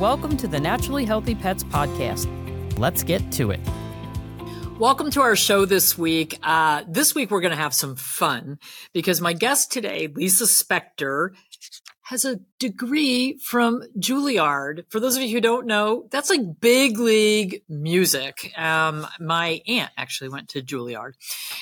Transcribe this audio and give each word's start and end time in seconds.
Welcome 0.00 0.36
to 0.36 0.46
the 0.46 0.60
Naturally 0.60 1.06
Healthy 1.06 1.36
Pets 1.36 1.64
Podcast. 1.64 2.28
Let's 2.78 3.02
get 3.02 3.32
to 3.32 3.50
it. 3.50 3.60
Welcome 4.78 5.10
to 5.12 5.22
our 5.22 5.34
show 5.34 5.64
this 5.64 5.96
week. 5.96 6.38
Uh, 6.42 6.82
this 6.86 7.14
week, 7.14 7.30
we're 7.30 7.40
going 7.40 7.56
to 7.56 7.56
have 7.56 7.72
some 7.72 7.96
fun 7.96 8.58
because 8.92 9.22
my 9.22 9.32
guest 9.32 9.72
today, 9.72 10.08
Lisa 10.08 10.44
Spector, 10.44 11.30
has 12.06 12.24
a 12.24 12.38
degree 12.60 13.36
from 13.38 13.82
Juilliard. 13.98 14.84
For 14.90 15.00
those 15.00 15.16
of 15.16 15.24
you 15.24 15.30
who 15.30 15.40
don't 15.40 15.66
know, 15.66 16.06
that's 16.12 16.30
like 16.30 16.60
big 16.60 17.00
league 17.00 17.64
music. 17.68 18.56
Um, 18.56 19.04
my 19.18 19.60
aunt 19.66 19.90
actually 19.98 20.28
went 20.28 20.50
to 20.50 20.62
Juilliard. 20.62 21.14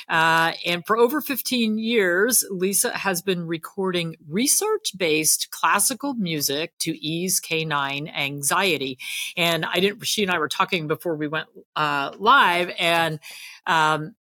Uh, 0.06 0.52
and 0.66 0.84
for 0.84 0.98
over 0.98 1.22
15 1.22 1.78
years, 1.78 2.44
Lisa 2.50 2.90
has 2.90 3.22
been 3.22 3.46
recording 3.46 4.16
research 4.28 4.92
based 4.94 5.50
classical 5.50 6.12
music 6.12 6.74
to 6.80 6.92
ease 6.92 7.40
canine 7.40 8.06
anxiety. 8.06 8.98
And 9.38 9.64
I 9.64 9.80
didn't, 9.80 10.06
she 10.06 10.24
and 10.24 10.30
I 10.30 10.38
were 10.38 10.48
talking 10.48 10.88
before 10.88 11.16
we 11.16 11.26
went 11.26 11.48
uh, 11.74 12.12
live, 12.18 12.70
and 12.78 13.18
um, 13.66 14.14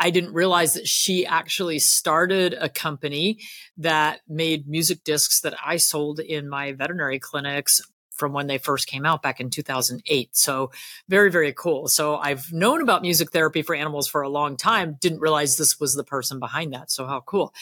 I 0.00 0.08
didn't 0.10 0.32
realize 0.32 0.74
that 0.74 0.88
she 0.88 1.26
actually 1.26 1.78
started 1.78 2.56
a 2.58 2.70
company 2.70 3.40
that 3.76 4.20
made 4.26 4.66
music 4.66 5.04
discs 5.04 5.42
that 5.42 5.54
I 5.64 5.76
sold 5.76 6.20
in 6.20 6.48
my 6.48 6.72
veterinary 6.72 7.18
clinics 7.18 7.82
from 8.20 8.32
when 8.32 8.46
they 8.46 8.58
first 8.58 8.86
came 8.86 9.06
out 9.06 9.22
back 9.22 9.40
in 9.40 9.50
2008. 9.50 10.36
So 10.36 10.70
very, 11.08 11.30
very 11.30 11.52
cool. 11.52 11.88
So 11.88 12.16
I've 12.16 12.52
known 12.52 12.82
about 12.82 13.02
music 13.02 13.30
therapy 13.30 13.62
for 13.62 13.74
animals 13.74 14.08
for 14.08 14.22
a 14.22 14.28
long 14.28 14.56
time. 14.56 14.96
Didn't 15.00 15.20
realize 15.20 15.56
this 15.56 15.80
was 15.80 15.94
the 15.94 16.04
person 16.04 16.38
behind 16.38 16.72
that. 16.72 16.90
So 16.90 17.06
how 17.06 17.20
cool. 17.20 17.54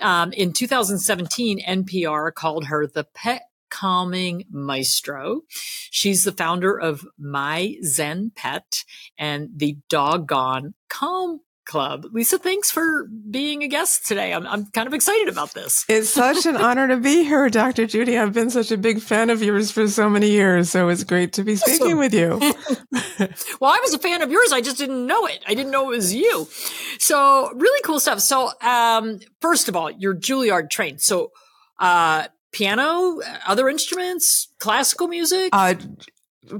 Um, 0.00 0.32
in 0.32 0.52
2017, 0.52 1.64
NPR 1.64 2.32
called 2.32 2.66
her 2.66 2.86
the 2.86 3.04
pet 3.04 3.42
calming 3.70 4.44
maestro. 4.50 5.40
She's 5.90 6.24
the 6.24 6.32
founder 6.32 6.78
of 6.78 7.04
My 7.18 7.76
Zen 7.82 8.30
Pet 8.36 8.84
and 9.18 9.50
the 9.56 9.78
Doggone 9.88 10.74
Calm 10.88 11.40
Club. 11.64 12.06
Lisa, 12.12 12.38
thanks 12.38 12.70
for 12.70 13.06
being 13.30 13.62
a 13.62 13.68
guest 13.68 14.06
today. 14.06 14.32
I'm, 14.32 14.46
I'm 14.46 14.66
kind 14.66 14.86
of 14.86 14.94
excited 14.94 15.28
about 15.28 15.54
this. 15.54 15.84
It's 15.88 16.10
such 16.10 16.46
an 16.46 16.56
honor 16.56 16.88
to 16.88 16.96
be 16.96 17.24
here, 17.24 17.48
Dr. 17.48 17.86
Judy. 17.86 18.18
I've 18.18 18.32
been 18.32 18.50
such 18.50 18.70
a 18.70 18.76
big 18.76 19.00
fan 19.00 19.30
of 19.30 19.42
yours 19.42 19.70
for 19.70 19.88
so 19.88 20.08
many 20.08 20.30
years, 20.30 20.70
so 20.70 20.88
it's 20.88 21.04
great 21.04 21.32
to 21.34 21.44
be 21.44 21.56
speaking 21.56 21.98
awesome. 21.98 21.98
with 21.98 22.14
you. 22.14 22.38
well, 23.60 23.72
I 23.72 23.80
was 23.82 23.94
a 23.94 23.98
fan 23.98 24.22
of 24.22 24.30
yours. 24.30 24.52
I 24.52 24.60
just 24.60 24.78
didn't 24.78 25.06
know 25.06 25.26
it. 25.26 25.42
I 25.46 25.54
didn't 25.54 25.72
know 25.72 25.90
it 25.90 25.96
was 25.96 26.14
you. 26.14 26.48
So 26.98 27.50
really 27.54 27.82
cool 27.82 28.00
stuff. 28.00 28.20
So, 28.20 28.50
um, 28.60 29.20
first 29.40 29.68
of 29.68 29.76
all, 29.76 29.90
you're 29.90 30.14
Juilliard 30.14 30.70
trained. 30.70 31.00
So, 31.00 31.32
uh, 31.78 32.28
piano, 32.52 33.20
other 33.46 33.68
instruments, 33.68 34.48
classical 34.58 35.08
music? 35.08 35.50
Uh, 35.52 35.74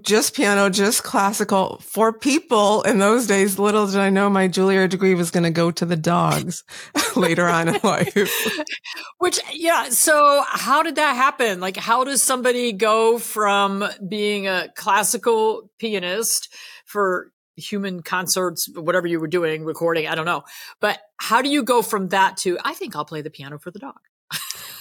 just 0.02 0.34
piano, 0.34 0.70
just 0.70 1.02
classical 1.02 1.78
for 1.82 2.12
people 2.12 2.82
in 2.82 2.98
those 2.98 3.26
days. 3.26 3.58
Little 3.58 3.86
did 3.86 3.96
I 3.96 4.10
know 4.10 4.30
my 4.30 4.48
Juilliard 4.48 4.90
degree 4.90 5.14
was 5.14 5.30
going 5.30 5.44
to 5.44 5.50
go 5.50 5.70
to 5.70 5.84
the 5.84 5.96
dogs 5.96 6.64
later 7.16 7.48
on 7.48 7.68
in 7.68 7.80
life. 7.82 8.16
Which, 9.18 9.40
yeah. 9.52 9.90
So 9.90 10.42
how 10.46 10.82
did 10.82 10.96
that 10.96 11.16
happen? 11.16 11.60
Like, 11.60 11.76
how 11.76 12.04
does 12.04 12.22
somebody 12.22 12.72
go 12.72 13.18
from 13.18 13.84
being 14.06 14.46
a 14.46 14.68
classical 14.74 15.70
pianist 15.78 16.52
for 16.86 17.32
human 17.56 18.02
concerts, 18.02 18.68
whatever 18.74 19.06
you 19.06 19.20
were 19.20 19.28
doing, 19.28 19.64
recording, 19.64 20.08
I 20.08 20.14
don't 20.14 20.26
know. 20.26 20.42
But 20.80 20.98
how 21.18 21.42
do 21.42 21.48
you 21.48 21.62
go 21.62 21.82
from 21.82 22.08
that 22.08 22.36
to, 22.38 22.58
I 22.64 22.74
think 22.74 22.96
I'll 22.96 23.04
play 23.04 23.22
the 23.22 23.30
piano 23.30 23.58
for 23.58 23.70
the 23.70 23.78
dog? 23.78 23.98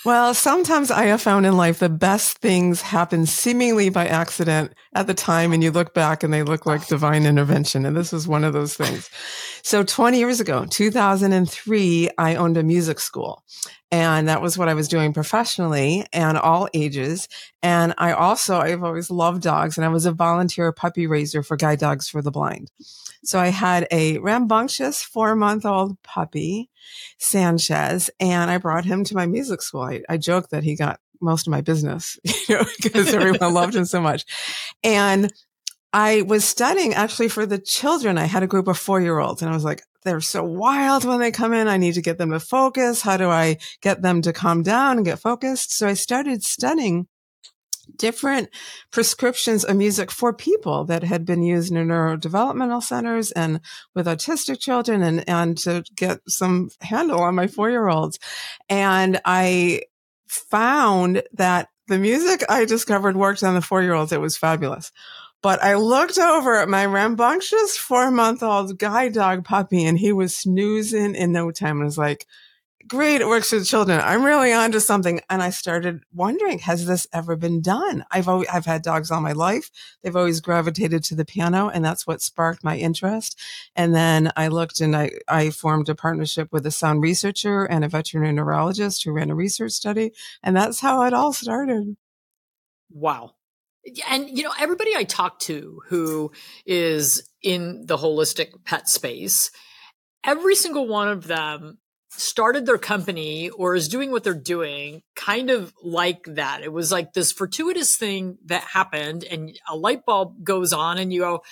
Well, 0.06 0.34
sometimes 0.34 0.92
I 0.92 1.06
have 1.06 1.22
found 1.22 1.46
in 1.46 1.56
life 1.56 1.80
the 1.80 1.88
best 1.88 2.40
things 2.40 2.82
happen 2.82 3.26
seemingly 3.26 3.88
by 3.90 4.06
accident 4.06 4.74
at 4.94 5.08
the 5.08 5.14
time, 5.14 5.54
and 5.54 5.64
you 5.64 5.72
look 5.72 5.94
back 5.94 6.24
and 6.24 6.34
they 6.34 6.44
look 6.44 6.68
ah. 6.68 6.72
like 6.72 6.88
divine 6.88 7.26
intervention. 7.26 7.86
And 7.86 7.96
this 7.96 8.12
was 8.12 8.28
one 8.28 8.44
of 8.44 8.52
those 8.52 8.74
things. 8.74 9.10
So 9.64 9.82
20 9.82 10.18
years 10.20 10.42
ago, 10.42 10.66
2003, 10.70 12.10
I 12.18 12.36
owned 12.36 12.58
a 12.58 12.64
music 12.64 13.00
school. 13.00 13.44
And 13.94 14.28
that 14.28 14.42
was 14.42 14.58
what 14.58 14.70
I 14.70 14.74
was 14.74 14.88
doing 14.88 15.14
professionally 15.14 16.04
and 16.12 16.36
all 16.36 16.68
ages. 16.74 17.30
And 17.62 17.94
I 18.00 18.14
also, 18.14 18.58
I've 18.58 18.84
always 18.84 19.12
loved 19.12 19.44
dogs 19.44 19.78
and 19.78 19.86
I 19.86 19.90
was 19.90 20.08
a 20.08 20.12
volunteer 20.12 20.72
puppy 20.72 21.06
raiser 21.06 21.44
for 21.44 21.56
Guide 21.56 21.78
Dogs 21.78 22.10
for 22.10 22.20
the 22.20 22.32
Blind. 22.32 22.72
So 23.24 23.38
I 23.38 23.50
had 23.50 23.88
a 23.92 24.18
rambunctious 24.18 25.04
four 25.04 25.36
month 25.36 25.64
old 25.64 26.02
puppy, 26.02 26.72
Sanchez, 27.20 28.10
and 28.20 28.50
I 28.50 28.58
brought 28.58 28.84
him 28.84 29.04
to 29.04 29.16
my 29.16 29.28
music 29.28 29.62
school. 29.62 29.84
I, 29.84 30.02
I 30.10 30.18
joked 30.18 30.50
that 30.50 30.64
he 30.64 30.76
got 30.76 31.00
most 31.22 31.46
of 31.46 31.52
my 31.52 31.62
business, 31.62 32.18
you 32.50 32.56
know, 32.56 32.66
because 32.82 33.14
everyone 33.14 33.54
loved 33.54 33.76
him 33.76 33.86
so 33.86 34.02
much. 34.02 34.26
And 34.84 35.32
I 35.94 36.24
was 36.24 36.44
studying 36.44 36.96
actually 36.96 37.30
for 37.30 37.46
the 37.46 37.60
children. 37.60 38.18
I 38.18 38.26
had 38.26 38.44
a 38.44 38.48
group 38.48 38.68
of 38.68 38.78
four 38.78 39.00
year 39.00 39.20
olds 39.20 39.42
and 39.42 39.52
I 39.52 39.54
was 39.54 39.64
like, 39.64 39.84
they're 40.04 40.22
so 40.22 40.44
wild 40.44 41.06
when 41.06 41.20
they 41.20 41.32
come 41.32 41.54
in. 41.54 41.68
I 41.68 41.78
need 41.78 41.94
to 41.94 42.02
get 42.02 42.18
them 42.18 42.32
to 42.32 42.40
focus. 42.40 43.02
How 43.02 43.16
do 43.16 43.30
I 43.30 43.58
get 43.82 44.02
them 44.02 44.22
to 44.24 44.34
calm 44.34 44.64
down 44.64 44.98
and 44.98 45.06
get 45.06 45.20
focused? 45.20 45.72
So 45.78 45.88
I 45.88 45.94
started 45.94 46.44
studying 46.44 47.08
different 47.98 48.50
prescriptions 48.92 49.64
of 49.64 49.76
music 49.76 50.10
for 50.10 50.34
people 50.34 50.86
that 50.86 51.04
had 51.04 51.26
been 51.26 51.44
used 51.44 51.72
in 51.72 51.88
neurodevelopmental 51.88 52.82
centers 52.82 53.32
and 53.32 53.60
with 53.94 54.08
autistic 54.08 54.60
children 54.60 55.02
and, 55.02 55.28
and 55.30 55.58
to 55.60 55.84
get 55.96 56.20
some 56.28 56.70
handle 56.82 57.22
on 57.22 57.36
my 57.36 57.48
four 57.48 57.70
year 57.70 57.88
olds. 57.88 58.20
And 58.68 59.22
I 59.26 59.84
found 60.28 61.24
that 61.34 61.70
the 61.88 62.00
music 62.00 62.44
I 62.50 62.66
discovered 62.66 63.16
worked 63.18 63.44
on 63.44 63.54
the 63.54 63.62
four 63.62 63.82
year 63.82 63.94
olds. 63.94 64.12
It 64.12 64.22
was 64.22 64.38
fabulous. 64.38 64.92
But 65.44 65.62
I 65.62 65.76
looked 65.76 66.18
over 66.18 66.56
at 66.56 66.70
my 66.70 66.86
rambunctious 66.86 67.78
four 67.78 68.10
month 68.10 68.42
old 68.42 68.80
guide 68.80 69.14
dog 69.14 69.44
puppy 69.44 69.84
and 69.84 70.00
he 70.00 70.14
was 70.14 70.36
snoozing 70.36 71.16
in 71.16 71.34
no 71.34 71.52
time. 71.52 71.82
I 71.82 71.84
was 71.84 71.98
like, 71.98 72.26
great. 72.88 73.20
It 73.20 73.28
works 73.28 73.52
with 73.52 73.68
children. 73.68 74.00
I'm 74.02 74.24
really 74.24 74.54
onto 74.54 74.80
something. 74.80 75.20
And 75.30 75.44
I 75.44 75.50
started 75.50 76.02
wondering, 76.14 76.60
has 76.60 76.86
this 76.86 77.08
ever 77.12 77.36
been 77.36 77.62
done? 77.62 78.06
I've 78.10 78.30
always, 78.30 78.48
I've 78.48 78.66
had 78.66 78.84
dogs 78.84 79.12
all 79.12 79.20
my 79.20 79.34
life. 79.34 79.70
They've 80.02 80.16
always 80.16 80.40
gravitated 80.40 81.04
to 81.06 81.16
the 81.16 81.26
piano 81.26 81.68
and 81.68 81.84
that's 81.84 82.08
what 82.08 82.22
sparked 82.22 82.64
my 82.64 82.78
interest. 82.78 83.38
And 83.76 83.94
then 83.94 84.32
I 84.38 84.48
looked 84.48 84.80
and 84.80 84.96
I, 84.96 85.12
I 85.28 85.50
formed 85.50 85.90
a 85.90 85.96
partnership 85.96 86.54
with 86.54 86.66
a 86.66 86.72
sound 86.72 87.02
researcher 87.02 87.66
and 87.66 87.84
a 87.84 87.90
veterinary 87.90 88.32
neurologist 88.32 89.04
who 89.04 89.12
ran 89.12 89.30
a 89.30 89.36
research 89.36 89.74
study. 89.74 90.14
And 90.42 90.56
that's 90.56 90.80
how 90.80 91.04
it 91.04 91.14
all 91.14 91.34
started. 91.34 91.98
Wow. 92.90 93.34
And, 94.10 94.30
you 94.30 94.44
know, 94.44 94.54
everybody 94.60 94.96
I 94.96 95.04
talk 95.04 95.40
to 95.42 95.82
who 95.88 96.32
is 96.66 97.28
in 97.42 97.86
the 97.86 97.98
holistic 97.98 98.64
pet 98.64 98.88
space, 98.88 99.52
every 100.24 100.56
single 100.56 100.88
one 100.88 101.10
of 101.10 101.28
them 101.28 101.80
started 102.16 102.66
their 102.66 102.78
company 102.78 103.50
or 103.50 103.76
is 103.76 103.88
doing 103.88 104.12
what 104.12 104.24
they're 104.24 104.34
doing 104.34 105.02
kind 105.16 105.50
of 105.50 105.74
like 105.84 106.24
that. 106.28 106.62
It 106.62 106.72
was 106.72 106.92
like 106.92 107.14
this 107.14 107.32
fortuitous 107.32 107.96
thing 107.96 108.38
that 108.46 108.64
happened 108.64 109.24
and 109.24 109.52
a 109.68 109.76
light 109.76 110.06
bulb 110.06 110.44
goes 110.44 110.74
on 110.74 110.98
and 110.98 111.12
you 111.12 111.22
go, 111.22 111.44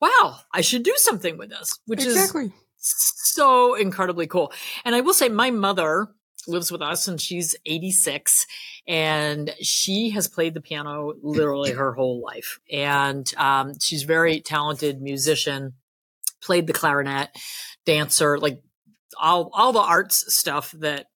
wow, 0.00 0.38
I 0.52 0.60
should 0.60 0.84
do 0.84 0.94
something 0.96 1.36
with 1.36 1.50
this, 1.50 1.78
which 1.86 2.04
exactly. 2.04 2.46
is 2.46 2.52
so 2.78 3.74
incredibly 3.74 4.26
cool. 4.26 4.52
And 4.84 4.94
I 4.94 5.00
will 5.00 5.14
say 5.14 5.28
my 5.28 5.50
mother 5.50 6.08
lives 6.46 6.70
with 6.70 6.82
us 6.82 7.08
and 7.08 7.20
she's 7.20 7.56
86 7.66 8.46
and 8.86 9.54
she 9.60 10.10
has 10.10 10.28
played 10.28 10.54
the 10.54 10.60
piano 10.60 11.12
literally 11.22 11.72
her 11.72 11.92
whole 11.92 12.22
life. 12.22 12.58
And 12.70 13.30
um, 13.36 13.78
she's 13.80 14.04
very 14.04 14.40
talented 14.40 15.02
musician, 15.02 15.74
played 16.42 16.66
the 16.66 16.72
clarinet, 16.72 17.30
dancer, 17.84 18.38
like 18.38 18.62
all 19.20 19.50
all 19.52 19.72
the 19.72 19.80
arts 19.80 20.34
stuff 20.34 20.72
that 20.78 21.06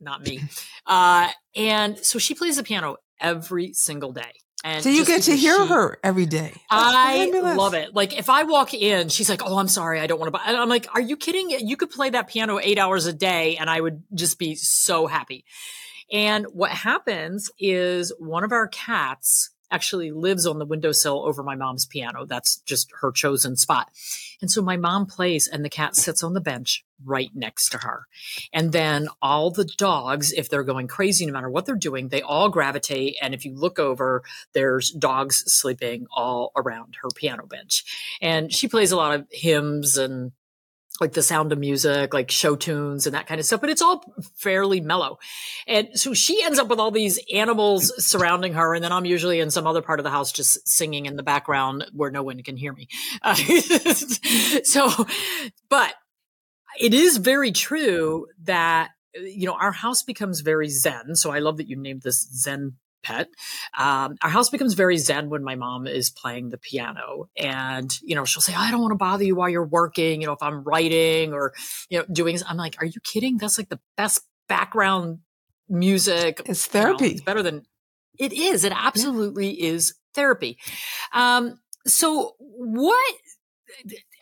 not 0.00 0.22
me. 0.22 0.40
Uh, 0.86 1.28
and 1.54 1.98
so 1.98 2.18
she 2.18 2.34
plays 2.34 2.56
the 2.56 2.62
piano 2.62 2.96
every 3.20 3.74
single 3.74 4.10
day. 4.10 4.32
And 4.64 4.82
so 4.82 4.90
you 4.90 5.04
get 5.04 5.22
to 5.22 5.36
hear 5.36 5.56
she, 5.56 5.68
her 5.68 5.98
every 6.02 6.26
day. 6.26 6.52
That's 6.52 6.62
I 6.70 7.26
love 7.54 7.74
it. 7.74 7.94
Like 7.94 8.18
if 8.18 8.28
I 8.28 8.42
walk 8.42 8.74
in, 8.74 9.08
she's 9.08 9.30
like, 9.30 9.42
"Oh, 9.44 9.58
I'm 9.58 9.68
sorry, 9.68 10.00
I 10.00 10.08
don't 10.08 10.18
want 10.18 10.28
to." 10.28 10.38
buy 10.38 10.44
And 10.46 10.56
I'm 10.56 10.68
like, 10.68 10.88
"Are 10.94 11.00
you 11.00 11.16
kidding? 11.16 11.50
You 11.50 11.76
could 11.76 11.90
play 11.90 12.10
that 12.10 12.28
piano 12.28 12.58
eight 12.58 12.78
hours 12.78 13.06
a 13.06 13.12
day, 13.12 13.56
and 13.56 13.70
I 13.70 13.80
would 13.80 14.02
just 14.14 14.38
be 14.38 14.56
so 14.56 15.06
happy." 15.06 15.44
And 16.10 16.46
what 16.46 16.70
happens 16.70 17.50
is 17.58 18.12
one 18.18 18.42
of 18.42 18.50
our 18.50 18.66
cats 18.66 19.50
actually 19.70 20.10
lives 20.10 20.46
on 20.46 20.58
the 20.58 20.66
windowsill 20.66 21.24
over 21.26 21.42
my 21.42 21.54
mom's 21.54 21.86
piano. 21.86 22.24
That's 22.24 22.58
just 22.58 22.90
her 23.00 23.12
chosen 23.12 23.56
spot. 23.56 23.90
And 24.40 24.50
so 24.50 24.62
my 24.62 24.76
mom 24.76 25.06
plays 25.06 25.48
and 25.48 25.64
the 25.64 25.70
cat 25.70 25.96
sits 25.96 26.22
on 26.22 26.34
the 26.34 26.40
bench 26.40 26.84
right 27.04 27.30
next 27.34 27.70
to 27.70 27.78
her. 27.78 28.06
And 28.52 28.72
then 28.72 29.08
all 29.20 29.50
the 29.50 29.64
dogs, 29.64 30.32
if 30.32 30.48
they're 30.48 30.62
going 30.62 30.88
crazy, 30.88 31.26
no 31.26 31.32
matter 31.32 31.50
what 31.50 31.66
they're 31.66 31.76
doing, 31.76 32.08
they 32.08 32.22
all 32.22 32.48
gravitate. 32.48 33.16
And 33.20 33.34
if 33.34 33.44
you 33.44 33.54
look 33.54 33.78
over, 33.78 34.22
there's 34.52 34.90
dogs 34.90 35.44
sleeping 35.46 36.06
all 36.10 36.52
around 36.56 36.96
her 37.02 37.08
piano 37.14 37.46
bench. 37.46 37.84
And 38.20 38.52
she 38.52 38.68
plays 38.68 38.92
a 38.92 38.96
lot 38.96 39.14
of 39.14 39.26
hymns 39.30 39.96
and 39.96 40.32
like 41.00 41.12
the 41.12 41.22
sound 41.22 41.52
of 41.52 41.58
music, 41.58 42.12
like 42.12 42.30
show 42.30 42.56
tunes 42.56 43.06
and 43.06 43.14
that 43.14 43.26
kind 43.26 43.38
of 43.38 43.46
stuff, 43.46 43.60
but 43.60 43.70
it's 43.70 43.82
all 43.82 44.04
fairly 44.34 44.80
mellow. 44.80 45.18
And 45.66 45.88
so 45.94 46.12
she 46.12 46.42
ends 46.42 46.58
up 46.58 46.68
with 46.68 46.80
all 46.80 46.90
these 46.90 47.20
animals 47.32 47.92
surrounding 48.04 48.54
her. 48.54 48.74
And 48.74 48.82
then 48.82 48.92
I'm 48.92 49.04
usually 49.04 49.40
in 49.40 49.50
some 49.50 49.66
other 49.66 49.82
part 49.82 50.00
of 50.00 50.04
the 50.04 50.10
house 50.10 50.32
just 50.32 50.66
singing 50.68 51.06
in 51.06 51.16
the 51.16 51.22
background 51.22 51.86
where 51.92 52.10
no 52.10 52.22
one 52.22 52.42
can 52.42 52.56
hear 52.56 52.72
me. 52.72 52.88
Uh, 53.22 53.34
so, 54.64 54.90
but 55.68 55.94
it 56.80 56.94
is 56.94 57.16
very 57.16 57.52
true 57.52 58.26
that, 58.44 58.90
you 59.14 59.46
know, 59.46 59.54
our 59.54 59.72
house 59.72 60.02
becomes 60.02 60.40
very 60.40 60.68
zen. 60.68 61.14
So 61.14 61.30
I 61.30 61.38
love 61.38 61.58
that 61.58 61.68
you 61.68 61.76
named 61.76 62.02
this 62.02 62.28
Zen 62.32 62.74
pet. 63.02 63.28
Um, 63.78 64.16
our 64.22 64.30
house 64.30 64.50
becomes 64.50 64.74
very 64.74 64.98
zen 64.98 65.30
when 65.30 65.42
my 65.42 65.54
mom 65.54 65.86
is 65.86 66.10
playing 66.10 66.50
the 66.50 66.58
piano, 66.58 67.28
and 67.36 67.90
you 68.02 68.14
know 68.14 68.24
she'll 68.24 68.42
say, 68.42 68.54
"I 68.54 68.70
don't 68.70 68.80
want 68.80 68.92
to 68.92 68.96
bother 68.96 69.24
you 69.24 69.36
while 69.36 69.48
you're 69.48 69.66
working." 69.66 70.20
You 70.20 70.26
know, 70.26 70.32
if 70.32 70.42
I'm 70.42 70.62
writing 70.62 71.32
or 71.32 71.52
you 71.88 71.98
know 71.98 72.04
doing, 72.12 72.38
I'm 72.46 72.56
like, 72.56 72.76
"Are 72.80 72.86
you 72.86 73.00
kidding? 73.02 73.38
That's 73.38 73.58
like 73.58 73.68
the 73.68 73.80
best 73.96 74.22
background 74.48 75.18
music. 75.68 76.42
It's 76.46 76.66
therapy. 76.66 77.04
You 77.04 77.10
know, 77.10 77.14
it's 77.14 77.24
better 77.24 77.42
than 77.42 77.62
it 78.18 78.32
is. 78.32 78.64
It 78.64 78.72
absolutely 78.74 79.58
yeah. 79.60 79.70
is 79.72 79.94
therapy." 80.14 80.58
Um, 81.12 81.58
so 81.86 82.34
what? 82.38 83.14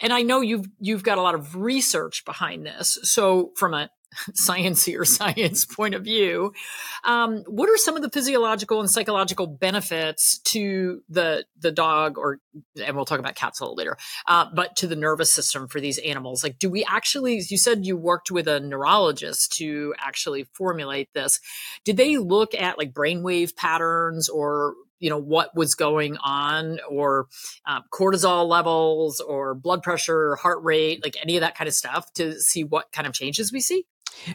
And 0.01 0.13
I 0.13 0.23
know 0.23 0.41
you've 0.41 0.67
you've 0.79 1.03
got 1.03 1.19
a 1.19 1.23
lot 1.23 1.35
of 1.35 1.57
research 1.57 2.25
behind 2.25 2.67
this. 2.67 2.99
So 3.03 3.53
from 3.57 3.75
a 3.75 3.91
sciencey 4.33 4.99
or 4.99 5.05
science 5.17 5.65
point 5.65 5.95
of 5.95 6.05
view, 6.05 6.53
um, 7.05 7.45
what 7.47 7.69
are 7.69 7.77
some 7.77 7.97
of 7.97 8.03
the 8.03 8.11
physiological 8.11 8.81
and 8.81 8.91
psychological 8.91 9.47
benefits 9.47 10.39
to 10.39 11.03
the 11.09 11.45
the 11.59 11.73
dog, 11.73 12.19
or 12.19 12.39
and 12.85 12.97
we'll 12.97 13.05
talk 13.05 13.19
about 13.19 13.35
cats 13.35 13.61
a 13.61 13.65
little 13.65 13.77
later, 13.77 13.97
uh, 14.27 14.47
but 14.55 14.77
to 14.77 14.87
the 14.87 14.97
nervous 14.97 15.33
system 15.33 15.69
for 15.69 15.81
these 15.81 15.99
animals? 15.99 16.43
Like, 16.43 16.59
do 16.59 16.71
we 16.71 16.85
actually? 16.85 17.43
You 17.49 17.59
said 17.59 17.87
you 17.87 17.97
worked 17.97 18.31
with 18.31 18.49
a 18.49 18.61
neurologist 18.61 19.57
to 19.59 19.95
actually 19.99 20.45
formulate 20.55 21.13
this. 21.15 21.41
Did 21.85 21.97
they 21.97 22.19
look 22.19 22.55
at 22.55 22.79
like 22.79 22.93
brainwave 22.93 23.57
patterns 23.57 24.29
or 24.29 24.75
you 24.99 25.11
know 25.11 25.19
what 25.19 25.55
was 25.55 25.75
going 25.75 26.17
on 26.19 26.79
or 26.89 27.27
um, 27.67 27.83
cortisol 27.93 28.49
levels 28.49 29.21
or 29.21 29.55
blood 29.55 29.83
pressure 29.83 30.37
heart 30.37 30.63
rate 30.63 31.03
like 31.05 31.17
any 31.23 31.37
of 31.37 31.43
that 31.43 31.57
kind 31.57 31.69
of 31.69 31.75
stuff 31.75 32.13
to 32.15 32.39
see 32.41 32.65
what 32.65 32.91
kind 32.93 33.07
of 33.07 33.13
changes 33.13 33.53
we 33.53 33.61
see 33.61 33.85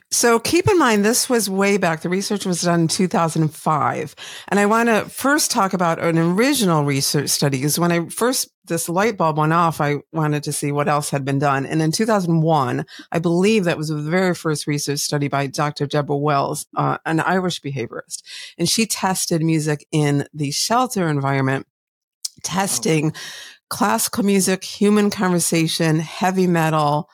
so 0.10 0.40
keep 0.40 0.68
in 0.70 0.78
mind, 0.78 1.04
this 1.04 1.30
was 1.30 1.50
way 1.50 1.78
back. 1.78 2.02
The 2.02 2.10
research 2.10 2.46
was 2.46 2.62
done 2.62 2.82
in 2.82 2.88
2005. 2.88 4.16
And 4.48 4.60
I 4.60 4.66
want 4.66 4.90
to 4.90 5.06
first 5.10 5.52
talk 5.52 5.74
about 5.74 6.00
an 6.00 6.18
original 6.18 6.84
research 6.84 7.30
study 7.30 7.58
because 7.58 7.80
when 7.80 7.92
I 7.92 8.08
first, 8.08 8.50
this 8.68 8.88
light 8.88 9.18
bulb 9.18 9.38
went 9.38 9.54
off, 9.54 9.82
I 9.82 9.98
wanted 10.14 10.44
to 10.44 10.54
see 10.54 10.72
what 10.72 10.88
else 10.88 11.10
had 11.10 11.26
been 11.26 11.40
done. 11.40 11.66
And 11.66 11.82
in 11.82 11.92
2001, 11.92 12.86
I 13.12 13.20
believe 13.20 13.66
that 13.66 13.78
was 13.78 13.90
the 13.90 13.98
very 13.98 14.36
first 14.36 14.68
research 14.68 15.00
study 15.00 15.28
by 15.28 15.48
Dr. 15.48 15.88
Deborah 15.88 16.16
Wells, 16.16 16.66
uh, 16.76 16.98
an 17.06 17.20
Irish 17.20 17.62
behaviorist. 17.62 18.24
And 18.58 18.70
she 18.70 18.86
tested 18.86 19.42
music 19.42 19.86
in 19.92 20.26
the 20.34 20.52
shelter 20.52 21.10
environment, 21.10 21.68
testing 22.44 23.14
classical 23.70 24.24
music, 24.24 24.64
human 24.64 25.10
conversation, 25.10 26.00
heavy 26.00 26.46
metal, 26.46 27.10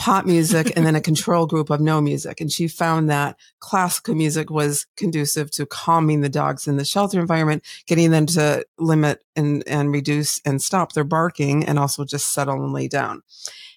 pop 0.00 0.24
music 0.24 0.72
and 0.76 0.86
then 0.86 0.96
a 0.96 1.00
control 1.00 1.46
group 1.46 1.68
of 1.68 1.78
no 1.78 2.00
music. 2.00 2.40
And 2.40 2.50
she 2.50 2.68
found 2.68 3.10
that 3.10 3.36
classical 3.58 4.14
music 4.14 4.48
was 4.48 4.86
conducive 4.96 5.50
to 5.52 5.66
calming 5.66 6.22
the 6.22 6.30
dogs 6.30 6.66
in 6.66 6.78
the 6.78 6.86
shelter 6.86 7.20
environment, 7.20 7.62
getting 7.86 8.10
them 8.10 8.24
to 8.26 8.64
limit 8.78 9.22
and, 9.36 9.62
and 9.68 9.92
reduce 9.92 10.40
and 10.46 10.62
stop 10.62 10.94
their 10.94 11.04
barking 11.04 11.66
and 11.66 11.78
also 11.78 12.06
just 12.06 12.32
settle 12.32 12.64
and 12.64 12.72
lay 12.72 12.88
down. 12.88 13.20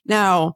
Now, 0.05 0.55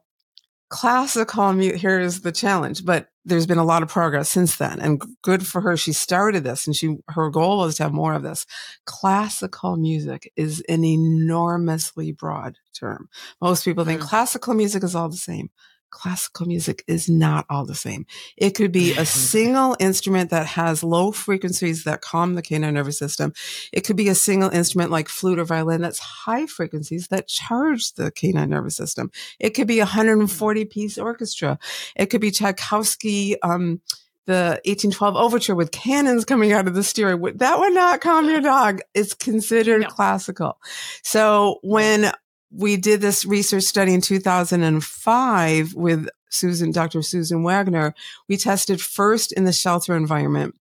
classical 0.68 1.52
music, 1.52 1.80
here 1.80 1.98
is 1.98 2.20
the 2.20 2.32
challenge, 2.32 2.84
but 2.84 3.08
there's 3.24 3.46
been 3.46 3.58
a 3.58 3.64
lot 3.64 3.82
of 3.82 3.88
progress 3.88 4.30
since 4.30 4.56
then 4.56 4.80
and 4.80 5.02
good 5.22 5.46
for 5.46 5.60
her. 5.60 5.76
She 5.76 5.92
started 5.92 6.44
this 6.44 6.66
and 6.66 6.74
she, 6.74 6.96
her 7.08 7.30
goal 7.30 7.58
was 7.58 7.76
to 7.76 7.84
have 7.84 7.92
more 7.92 8.14
of 8.14 8.22
this. 8.22 8.46
Classical 8.86 9.76
music 9.76 10.32
is 10.36 10.62
an 10.68 10.84
enormously 10.84 12.12
broad 12.12 12.56
term. 12.78 13.08
Most 13.40 13.64
people 13.64 13.84
think 13.84 14.00
mm-hmm. 14.00 14.08
classical 14.08 14.54
music 14.54 14.82
is 14.82 14.94
all 14.94 15.08
the 15.08 15.16
same 15.16 15.50
classical 15.90 16.46
music 16.46 16.84
is 16.86 17.08
not 17.08 17.46
all 17.48 17.64
the 17.64 17.74
same. 17.74 18.06
It 18.36 18.50
could 18.50 18.72
be 18.72 18.92
a 18.92 19.06
single 19.06 19.76
instrument 19.78 20.30
that 20.30 20.46
has 20.46 20.82
low 20.82 21.12
frequencies 21.12 21.84
that 21.84 22.00
calm 22.00 22.34
the 22.34 22.42
canine 22.42 22.74
nervous 22.74 22.98
system. 22.98 23.32
It 23.72 23.82
could 23.82 23.96
be 23.96 24.08
a 24.08 24.14
single 24.14 24.50
instrument 24.50 24.90
like 24.90 25.08
flute 25.08 25.38
or 25.38 25.44
violin 25.44 25.80
that's 25.80 25.98
high 25.98 26.46
frequencies 26.46 27.08
that 27.08 27.28
charge 27.28 27.92
the 27.94 28.10
canine 28.10 28.50
nervous 28.50 28.76
system. 28.76 29.10
It 29.38 29.50
could 29.50 29.66
be 29.66 29.80
a 29.80 29.84
140 29.84 30.64
piece 30.66 30.98
orchestra. 30.98 31.58
It 31.96 32.06
could 32.06 32.20
be 32.20 32.30
Tchaikovsky, 32.30 33.40
um, 33.42 33.80
the 34.28 34.60
1812 34.66 35.16
overture 35.16 35.54
with 35.54 35.70
cannons 35.70 36.26
coming 36.26 36.52
out 36.52 36.68
of 36.68 36.74
the 36.74 36.82
stereo. 36.82 37.32
That 37.36 37.58
would 37.58 37.72
not 37.72 38.02
calm 38.02 38.28
your 38.28 38.40
dog. 38.42 38.80
It's 38.94 39.14
considered 39.14 39.80
no. 39.80 39.88
classical. 39.88 40.58
So 41.02 41.60
when 41.62 42.12
we 42.50 42.76
did 42.76 43.00
this 43.00 43.24
research 43.24 43.64
study 43.64 43.94
in 43.94 44.00
2005 44.00 45.74
with 45.74 46.08
Susan, 46.30 46.72
Dr. 46.72 47.02
Susan 47.02 47.42
Wagner. 47.42 47.94
We 48.28 48.36
tested 48.36 48.80
first 48.80 49.32
in 49.32 49.44
the 49.44 49.52
shelter 49.52 49.96
environment 49.96 50.54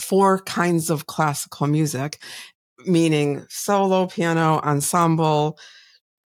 four 0.00 0.38
kinds 0.40 0.90
of 0.90 1.06
classical 1.06 1.66
music, 1.66 2.22
meaning 2.86 3.44
solo, 3.48 4.06
piano, 4.06 4.60
ensemble, 4.62 5.58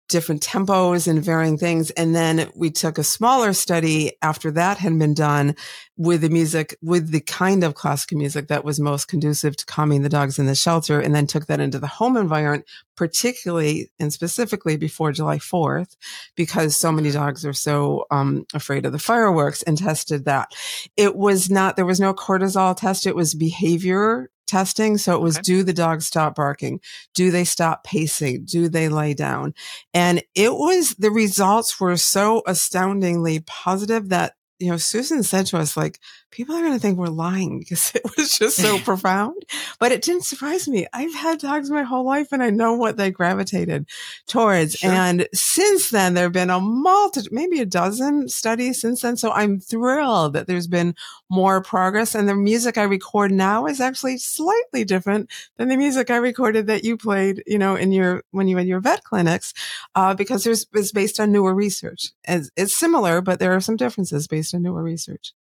different 0.08 0.42
tempos 0.42 1.08
and 1.08 1.22
varying 1.22 1.58
things. 1.58 1.90
And 1.90 2.14
then 2.14 2.50
we 2.54 2.70
took 2.70 2.98
a 2.98 3.04
smaller 3.04 3.52
study 3.52 4.12
after 4.22 4.50
that 4.52 4.78
had 4.78 4.98
been 4.98 5.14
done 5.14 5.56
with 5.96 6.20
the 6.20 6.28
music, 6.28 6.76
with 6.82 7.10
the 7.10 7.20
kind 7.20 7.64
of 7.64 7.74
classical 7.74 8.18
music 8.18 8.48
that 8.48 8.64
was 8.64 8.78
most 8.78 9.08
conducive 9.08 9.56
to 9.56 9.66
calming 9.66 10.02
the 10.02 10.08
dogs 10.08 10.38
in 10.38 10.46
the 10.46 10.54
shelter, 10.54 11.00
and 11.00 11.14
then 11.14 11.26
took 11.26 11.46
that 11.46 11.60
into 11.60 11.78
the 11.78 11.86
home 11.86 12.16
environment, 12.16 12.66
particularly 12.96 13.90
and 13.98 14.12
specifically 14.12 14.76
before 14.76 15.12
July 15.12 15.38
4th, 15.38 15.96
because 16.36 16.76
so 16.76 16.92
many 16.92 17.10
dogs 17.10 17.44
are 17.44 17.52
so 17.52 18.04
um, 18.10 18.46
afraid 18.54 18.86
of 18.86 18.92
the 18.92 18.98
fireworks 18.98 19.62
and 19.62 19.78
tested 19.78 20.24
that. 20.26 20.52
It 20.96 21.16
was 21.16 21.50
not, 21.50 21.76
there 21.76 21.86
was 21.86 22.00
no 22.00 22.14
cortisol 22.14 22.76
test. 22.76 23.06
It 23.06 23.16
was 23.16 23.34
behavior 23.34 24.30
testing. 24.46 24.98
So 24.98 25.14
it 25.14 25.22
was, 25.22 25.36
okay. 25.38 25.42
do 25.42 25.62
the 25.62 25.72
dogs 25.72 26.06
stop 26.06 26.34
barking? 26.34 26.80
Do 27.14 27.30
they 27.30 27.44
stop 27.44 27.84
pacing? 27.84 28.44
Do 28.44 28.68
they 28.68 28.88
lay 28.88 29.14
down? 29.14 29.54
And 29.92 30.22
it 30.34 30.52
was, 30.52 30.94
the 30.94 31.10
results 31.10 31.80
were 31.80 31.96
so 31.96 32.42
astoundingly 32.46 33.40
positive 33.40 34.08
that 34.10 34.34
you 34.58 34.70
know, 34.70 34.76
Susan 34.78 35.22
said 35.22 35.46
to 35.46 35.58
us, 35.58 35.76
like, 35.76 36.00
people 36.30 36.54
are 36.54 36.60
going 36.60 36.72
to 36.72 36.78
think 36.78 36.98
we're 36.98 37.06
lying 37.06 37.58
because 37.58 37.92
it 37.94 38.02
was 38.16 38.38
just 38.38 38.56
so 38.56 38.78
profound. 38.84 39.44
But 39.78 39.92
it 39.92 40.02
didn't 40.02 40.24
surprise 40.24 40.68
me. 40.68 40.86
I've 40.92 41.14
had 41.14 41.38
dogs 41.38 41.70
my 41.70 41.82
whole 41.82 42.04
life 42.04 42.28
and 42.32 42.42
I 42.42 42.50
know 42.50 42.74
what 42.74 42.96
they 42.96 43.10
gravitated 43.10 43.88
towards. 44.26 44.76
Sure. 44.76 44.90
And 44.90 45.28
since 45.32 45.90
then, 45.90 46.14
there 46.14 46.24
have 46.24 46.32
been 46.32 46.50
a 46.50 46.60
multitude, 46.60 47.32
maybe 47.32 47.60
a 47.60 47.66
dozen 47.66 48.28
studies 48.28 48.80
since 48.80 49.02
then. 49.02 49.16
So 49.16 49.32
I'm 49.32 49.60
thrilled 49.60 50.34
that 50.34 50.46
there's 50.46 50.66
been 50.66 50.94
more 51.30 51.62
progress. 51.62 52.14
And 52.14 52.28
the 52.28 52.34
music 52.34 52.78
I 52.78 52.84
record 52.84 53.32
now 53.32 53.66
is 53.66 53.80
actually 53.80 54.18
slightly 54.18 54.84
different 54.84 55.30
than 55.56 55.68
the 55.68 55.76
music 55.76 56.10
I 56.10 56.16
recorded 56.16 56.66
that 56.66 56.84
you 56.84 56.96
played, 56.96 57.42
you 57.46 57.58
know, 57.58 57.76
in 57.76 57.92
your, 57.92 58.22
when 58.30 58.48
you 58.48 58.56
had 58.56 58.66
your 58.66 58.80
vet 58.80 59.04
clinics, 59.04 59.54
uh, 59.94 60.14
because 60.14 60.44
there's, 60.44 60.66
it's 60.74 60.92
based 60.92 61.20
on 61.20 61.32
newer 61.32 61.54
research. 61.54 62.12
It's, 62.26 62.50
it's 62.56 62.76
similar, 62.76 63.20
but 63.20 63.38
there 63.38 63.52
are 63.52 63.60
some 63.60 63.76
differences 63.76 64.26
based 64.26 64.54
on 64.54 64.62
newer 64.62 64.82
research. 64.82 65.32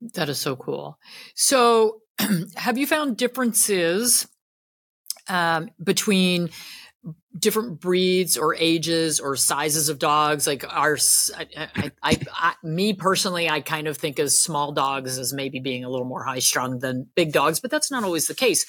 That 0.00 0.28
is 0.28 0.38
so 0.38 0.56
cool. 0.56 0.98
So, 1.34 2.00
have 2.56 2.78
you 2.78 2.86
found 2.86 3.16
differences 3.16 4.28
um, 5.28 5.70
between 5.82 6.50
different 7.36 7.80
breeds 7.80 8.38
or 8.38 8.54
ages 8.54 9.18
or 9.18 9.34
sizes 9.34 9.88
of 9.88 9.98
dogs 9.98 10.46
like 10.46 10.64
our 10.72 10.96
I, 11.36 11.90
I, 12.02 12.18
I, 12.32 12.54
me 12.62 12.92
personally 12.92 13.50
i 13.50 13.60
kind 13.60 13.88
of 13.88 13.96
think 13.96 14.20
of 14.20 14.30
small 14.30 14.70
dogs 14.70 15.18
as 15.18 15.32
maybe 15.32 15.58
being 15.58 15.84
a 15.84 15.90
little 15.90 16.06
more 16.06 16.22
high 16.22 16.38
strung 16.38 16.78
than 16.78 17.08
big 17.16 17.32
dogs 17.32 17.58
but 17.60 17.70
that's 17.70 17.90
not 17.90 18.04
always 18.04 18.26
the 18.26 18.34
case. 18.34 18.66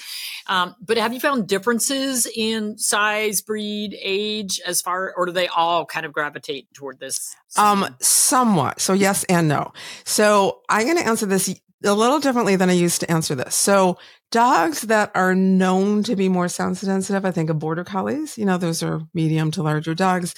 Um, 0.48 0.75
but 0.82 0.98
have 0.98 1.13
you 1.13 1.20
found 1.20 1.48
differences 1.48 2.25
in 2.34 2.77
size 2.77 3.42
breed 3.42 3.98
age 4.01 4.62
as 4.65 4.82
far 4.82 5.13
or 5.15 5.25
do 5.25 5.34
they 5.34 5.48
all 5.48 5.86
kind 5.86 6.06
of 6.06 6.13
gravitate 6.13 6.74
toward 6.74 6.98
this? 7.00 7.36
Um 7.58 7.94
somewhat. 8.00 8.80
So 8.80 8.94
yes 8.94 9.25
and 9.25 9.50
no. 9.50 9.74
So 10.06 10.62
i'm 10.70 10.86
going 10.86 10.98
to 10.98 11.06
answer 11.06 11.25
this 11.25 11.54
a 11.84 11.94
little 11.94 12.20
differently 12.20 12.55
than 12.55 12.70
i 12.70 12.74
used 12.74 13.01
to 13.01 13.12
answer 13.12 13.36
this 13.36 13.55
so 13.55 13.98
dogs 14.36 14.82
that 14.82 15.12
are 15.15 15.34
known 15.34 16.03
to 16.03 16.13
be 16.13 16.27
more 16.27 16.50
sound 16.50 16.77
sensitive, 16.77 17.24
I 17.24 17.32
think 17.32 17.50
of 17.50 17.58
border 17.58 17.86
collies, 17.86 18.38
you 18.38 18.44
know, 18.44 18.58
those 18.58 18.84
are 18.84 19.01
medium 19.13 19.50
to 19.51 19.63
larger 19.63 19.96
dogs. 19.96 20.36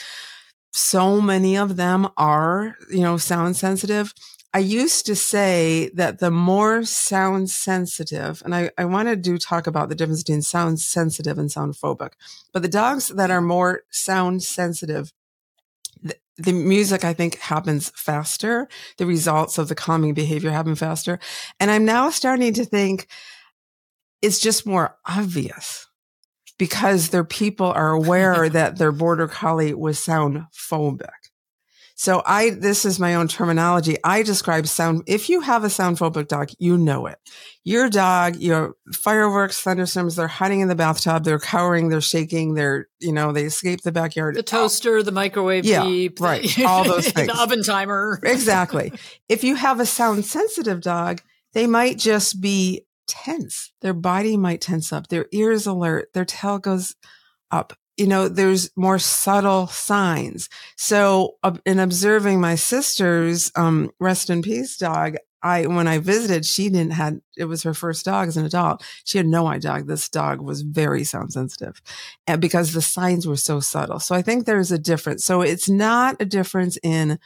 So 0.71 1.19
many 1.19 1.57
of 1.57 1.77
them 1.77 2.07
are, 2.15 2.75
you 2.91 3.01
know, 3.01 3.17
sound 3.17 3.55
sensitive. 3.55 4.13
I 4.53 4.59
used 4.59 5.07
to 5.07 5.15
say 5.15 5.89
that 5.95 6.19
the 6.19 6.29
more 6.29 6.83
sound 6.85 7.49
sensitive, 7.49 8.43
and 8.45 8.53
I, 8.53 8.69
I 8.77 8.85
want 8.85 9.09
to 9.09 9.15
do 9.15 9.39
talk 9.39 9.65
about 9.65 9.89
the 9.89 9.95
difference 9.95 10.21
between 10.21 10.43
sound 10.43 10.79
sensitive 10.79 11.39
and 11.39 11.51
sound 11.51 11.73
phobic, 11.73 12.11
but 12.53 12.61
the 12.61 12.67
dogs 12.67 13.07
that 13.07 13.31
are 13.31 13.41
more 13.41 13.81
sound 13.89 14.43
sensitive, 14.43 15.11
the 16.37 16.53
music, 16.53 17.03
I 17.03 17.13
think, 17.13 17.39
happens 17.39 17.91
faster. 17.95 18.67
The 18.97 19.05
results 19.05 19.57
of 19.57 19.69
the 19.69 19.75
calming 19.75 20.13
behavior 20.13 20.51
happen 20.51 20.75
faster. 20.75 21.19
And 21.59 21.71
I'm 21.71 21.85
now 21.85 22.09
starting 22.09 22.53
to 22.53 22.65
think 22.65 23.07
it's 24.21 24.39
just 24.39 24.65
more 24.65 24.97
obvious 25.05 25.87
because 26.57 27.09
their 27.09 27.23
people 27.23 27.67
are 27.67 27.91
aware 27.91 28.49
that 28.57 28.77
their 28.77 28.91
border 28.91 29.27
collie 29.27 29.73
was 29.73 29.99
sound 29.99 30.45
phobic. 30.53 31.09
So 31.99 32.21
I, 32.27 32.51
this 32.51 32.85
is 32.85 32.99
my 32.99 33.15
own 33.15 33.27
terminology. 33.27 33.97
I 34.03 34.21
describe 34.21 34.67
sound. 34.67 35.01
If 35.07 35.29
you 35.29 35.41
have 35.41 35.63
a 35.63 35.69
sound 35.69 35.97
phobic 35.97 36.27
dog, 36.27 36.49
you 36.59 36.77
know 36.77 37.07
it. 37.07 37.17
Your 37.63 37.89
dog, 37.89 38.35
your 38.35 38.75
fireworks, 38.93 39.59
thunderstorms, 39.59 40.15
they're 40.15 40.27
hiding 40.27 40.59
in 40.59 40.67
the 40.67 40.75
bathtub. 40.75 41.23
They're 41.23 41.39
cowering. 41.39 41.89
They're 41.89 41.99
shaking. 41.99 42.53
They're, 42.53 42.85
you 42.99 43.11
know, 43.11 43.31
they 43.31 43.45
escape 43.45 43.81
the 43.81 43.91
backyard. 43.91 44.35
The 44.35 44.43
toaster, 44.43 45.01
the 45.01 45.11
microwave 45.11 45.65
yeah, 45.65 45.85
beep. 45.85 46.21
Right. 46.21 46.47
All 46.59 46.83
those 46.83 47.07
things. 47.11 47.29
the 47.33 47.41
oven 47.41 47.63
timer. 47.63 48.19
exactly. 48.23 48.93
If 49.27 49.43
you 49.43 49.55
have 49.55 49.79
a 49.79 49.85
sound 49.87 50.23
sensitive 50.25 50.81
dog, 50.81 51.23
they 51.53 51.65
might 51.65 51.97
just 51.97 52.39
be 52.39 52.85
tense. 53.07 53.71
Their 53.81 53.95
body 53.95 54.37
might 54.37 54.61
tense 54.61 54.93
up. 54.93 55.07
Their 55.07 55.25
ears 55.31 55.65
alert. 55.65 56.09
Their 56.13 56.25
tail 56.25 56.59
goes 56.59 56.95
up 57.49 57.73
you 57.97 58.07
know, 58.07 58.27
there's 58.27 58.69
more 58.75 58.99
subtle 58.99 59.67
signs. 59.67 60.49
So 60.75 61.35
uh, 61.43 61.57
in 61.65 61.79
observing 61.79 62.39
my 62.39 62.55
sister's, 62.55 63.51
um, 63.55 63.91
rest 63.99 64.29
in 64.29 64.41
peace 64.41 64.77
dog, 64.77 65.17
I, 65.43 65.65
when 65.67 65.87
I 65.87 65.99
visited, 65.99 66.45
she 66.45 66.69
didn't 66.69 66.93
had, 66.93 67.21
it 67.37 67.45
was 67.45 67.63
her 67.63 67.73
first 67.73 68.05
dog 68.05 68.27
as 68.27 68.37
an 68.37 68.45
adult. 68.45 68.83
She 69.03 69.17
had 69.17 69.27
no 69.27 69.47
idea 69.47 69.83
this 69.83 70.09
dog 70.09 70.41
was 70.41 70.61
very 70.61 71.03
sound 71.03 71.33
sensitive 71.33 71.81
and 72.25 72.41
because 72.41 72.73
the 72.73 72.81
signs 72.81 73.27
were 73.27 73.37
so 73.37 73.59
subtle. 73.59 73.99
So 73.99 74.15
I 74.15 74.21
think 74.21 74.45
there's 74.45 74.71
a 74.71 74.79
difference. 74.79 75.25
So 75.25 75.41
it's 75.41 75.69
not 75.69 76.17
a 76.19 76.25
difference 76.25 76.77
in 76.83 77.19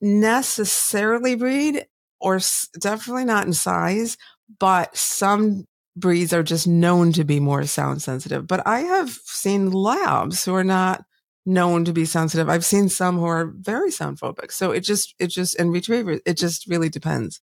necessarily 0.00 1.36
breed 1.36 1.86
or 2.20 2.40
definitely 2.78 3.24
not 3.24 3.46
in 3.46 3.52
size, 3.52 4.16
but 4.58 4.96
some 4.96 5.66
breeds 5.96 6.32
are 6.32 6.42
just 6.42 6.68
known 6.68 7.12
to 7.12 7.24
be 7.24 7.40
more 7.40 7.64
sound 7.64 8.02
sensitive. 8.02 8.46
But 8.46 8.66
I 8.66 8.80
have 8.80 9.10
seen 9.10 9.70
labs 9.70 10.44
who 10.44 10.54
are 10.54 10.64
not 10.64 11.04
known 11.46 11.84
to 11.86 11.92
be 11.92 12.04
sensitive. 12.04 12.48
I've 12.48 12.64
seen 12.64 12.88
some 12.88 13.18
who 13.18 13.24
are 13.24 13.52
very 13.56 13.90
sound 13.90 14.20
phobic. 14.20 14.52
So 14.52 14.72
it 14.72 14.80
just, 14.80 15.14
it 15.18 15.28
just, 15.28 15.56
and 15.56 15.72
retrievers, 15.72 16.20
it 16.26 16.36
just 16.36 16.66
really 16.66 16.88
depends. 16.88 17.40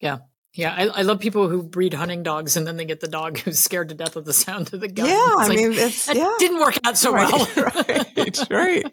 Yeah. 0.00 0.18
Yeah, 0.54 0.74
I, 0.76 0.86
I, 0.86 1.02
love 1.02 1.20
people 1.20 1.48
who 1.48 1.62
breed 1.62 1.94
hunting 1.94 2.24
dogs 2.24 2.56
and 2.56 2.66
then 2.66 2.76
they 2.76 2.84
get 2.84 2.98
the 2.98 3.06
dog 3.06 3.38
who's 3.44 3.60
scared 3.60 3.90
to 3.90 3.94
death 3.94 4.16
of 4.16 4.24
the 4.24 4.32
sound 4.32 4.72
of 4.74 4.80
the 4.80 4.88
gun. 4.88 5.06
Yeah, 5.06 5.14
it's 5.14 5.40
I 5.42 5.46
like, 5.46 5.56
mean, 5.56 5.72
it's 5.72 6.12
yeah. 6.12 6.34
didn't 6.40 6.58
work 6.58 6.76
out 6.84 6.98
so 6.98 7.12
right, 7.12 7.32
well. 7.32 7.48
right, 8.50 8.50
right. 8.50 8.84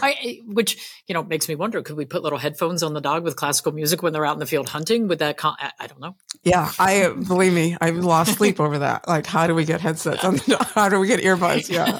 I, 0.00 0.40
which 0.46 1.02
you 1.08 1.14
know 1.14 1.24
makes 1.24 1.48
me 1.48 1.56
wonder: 1.56 1.82
could 1.82 1.96
we 1.96 2.04
put 2.04 2.22
little 2.22 2.38
headphones 2.38 2.84
on 2.84 2.94
the 2.94 3.00
dog 3.00 3.24
with 3.24 3.34
classical 3.34 3.72
music 3.72 4.04
when 4.04 4.12
they're 4.12 4.24
out 4.24 4.34
in 4.34 4.38
the 4.38 4.46
field 4.46 4.68
hunting? 4.68 5.08
Would 5.08 5.18
that? 5.18 5.36
Con- 5.36 5.56
I, 5.58 5.72
I 5.80 5.86
don't 5.88 6.00
know. 6.00 6.14
Yeah, 6.44 6.70
I 6.78 7.08
believe 7.08 7.52
me, 7.52 7.76
I've 7.80 7.96
lost 7.96 8.36
sleep 8.36 8.60
over 8.60 8.78
that. 8.78 9.08
Like, 9.08 9.26
how 9.26 9.48
do 9.48 9.54
we 9.56 9.64
get 9.64 9.80
headsets 9.80 10.24
on 10.24 10.36
the 10.36 10.44
dog? 10.46 10.66
How 10.68 10.88
do 10.88 11.00
we 11.00 11.08
get 11.08 11.20
earbuds? 11.20 11.68
Yeah. 11.68 11.98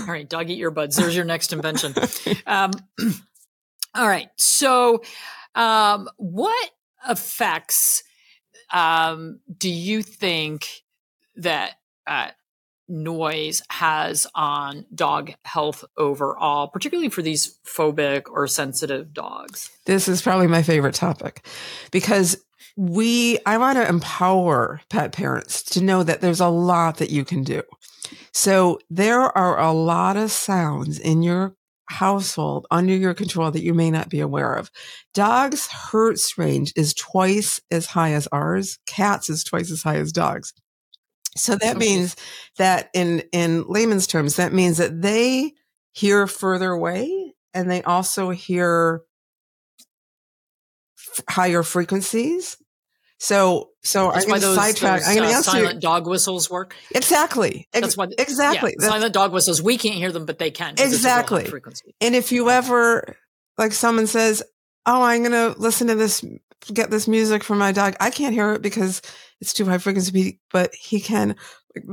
All 0.00 0.12
right, 0.12 0.28
doggy 0.28 0.60
earbuds. 0.60 0.96
There's 0.96 1.16
your 1.16 1.24
next 1.24 1.54
invention. 1.54 1.94
Um, 2.46 2.72
all 3.94 4.06
right, 4.06 4.28
so 4.36 5.02
um, 5.54 6.08
what 6.16 6.70
effects 7.08 8.02
um, 8.72 9.40
do 9.56 9.70
you 9.70 10.02
think 10.02 10.82
that 11.36 11.72
uh, 12.06 12.28
noise 12.88 13.62
has 13.70 14.26
on 14.34 14.86
dog 14.94 15.32
health 15.44 15.84
overall, 15.96 16.68
particularly 16.68 17.08
for 17.08 17.22
these 17.22 17.58
phobic 17.66 18.24
or 18.30 18.46
sensitive 18.46 19.12
dogs? 19.12 19.70
This 19.86 20.08
is 20.08 20.22
probably 20.22 20.46
my 20.46 20.62
favorite 20.62 20.94
topic 20.94 21.46
because 21.90 22.36
we, 22.76 23.38
I 23.46 23.58
want 23.58 23.78
to 23.78 23.88
empower 23.88 24.80
pet 24.88 25.12
parents 25.12 25.62
to 25.62 25.82
know 25.82 26.02
that 26.02 26.20
there's 26.20 26.40
a 26.40 26.48
lot 26.48 26.98
that 26.98 27.10
you 27.10 27.24
can 27.24 27.44
do. 27.44 27.62
So 28.32 28.80
there 28.90 29.20
are 29.36 29.60
a 29.60 29.72
lot 29.72 30.16
of 30.16 30.30
sounds 30.30 30.98
in 30.98 31.22
your 31.22 31.54
household 31.86 32.66
under 32.70 32.94
your 32.94 33.14
control 33.14 33.50
that 33.50 33.62
you 33.62 33.74
may 33.74 33.90
not 33.90 34.08
be 34.08 34.20
aware 34.20 34.54
of. 34.54 34.70
Dogs' 35.12 35.66
hertz 35.66 36.38
range 36.38 36.72
is 36.76 36.94
twice 36.94 37.60
as 37.70 37.86
high 37.86 38.12
as 38.12 38.26
ours. 38.28 38.78
Cats 38.86 39.28
is 39.28 39.44
twice 39.44 39.70
as 39.70 39.82
high 39.82 39.96
as 39.96 40.12
dogs. 40.12 40.52
So 41.36 41.56
that 41.56 41.76
means 41.76 42.16
that 42.58 42.90
in, 42.94 43.24
in 43.32 43.64
layman's 43.66 44.06
terms, 44.06 44.36
that 44.36 44.52
means 44.52 44.78
that 44.78 45.02
they 45.02 45.52
hear 45.92 46.26
further 46.26 46.70
away 46.70 47.34
and 47.52 47.70
they 47.70 47.82
also 47.82 48.30
hear 48.30 49.02
f- 50.98 51.24
higher 51.28 51.62
frequencies. 51.62 52.56
So, 53.24 53.70
so 53.82 54.10
That's 54.12 54.26
I'm 54.26 54.28
going 54.28 54.42
to 54.42 54.54
sidetrack. 54.54 55.00
Those, 55.00 55.08
I'm 55.08 55.16
going 55.16 55.28
to 55.28 55.32
uh, 55.32 55.36
answer 55.38 55.50
silent 55.52 55.80
dog 55.80 56.06
whistles 56.06 56.50
work. 56.50 56.76
Exactly. 56.94 57.66
That's 57.72 57.96
why 57.96 58.08
exactly. 58.18 58.76
Yeah, 58.78 58.86
silent 58.86 59.14
dog 59.14 59.32
whistles. 59.32 59.62
We 59.62 59.78
can't 59.78 59.94
hear 59.94 60.12
them, 60.12 60.26
but 60.26 60.38
they 60.38 60.50
can. 60.50 60.74
Exactly. 60.76 61.46
Frequency. 61.46 61.94
And 62.02 62.14
if 62.14 62.32
you 62.32 62.50
ever, 62.50 63.16
like 63.56 63.72
someone 63.72 64.08
says, 64.08 64.42
Oh, 64.84 65.02
I'm 65.02 65.22
going 65.22 65.32
to 65.32 65.58
listen 65.58 65.86
to 65.86 65.94
this, 65.94 66.22
get 66.70 66.90
this 66.90 67.08
music 67.08 67.42
for 67.42 67.54
my 67.54 67.72
dog. 67.72 67.96
I 67.98 68.10
can't 68.10 68.34
hear 68.34 68.52
it 68.52 68.60
because 68.60 69.00
it's 69.40 69.54
too 69.54 69.64
high 69.64 69.78
frequency, 69.78 70.38
but 70.52 70.74
he 70.74 71.00
can. 71.00 71.36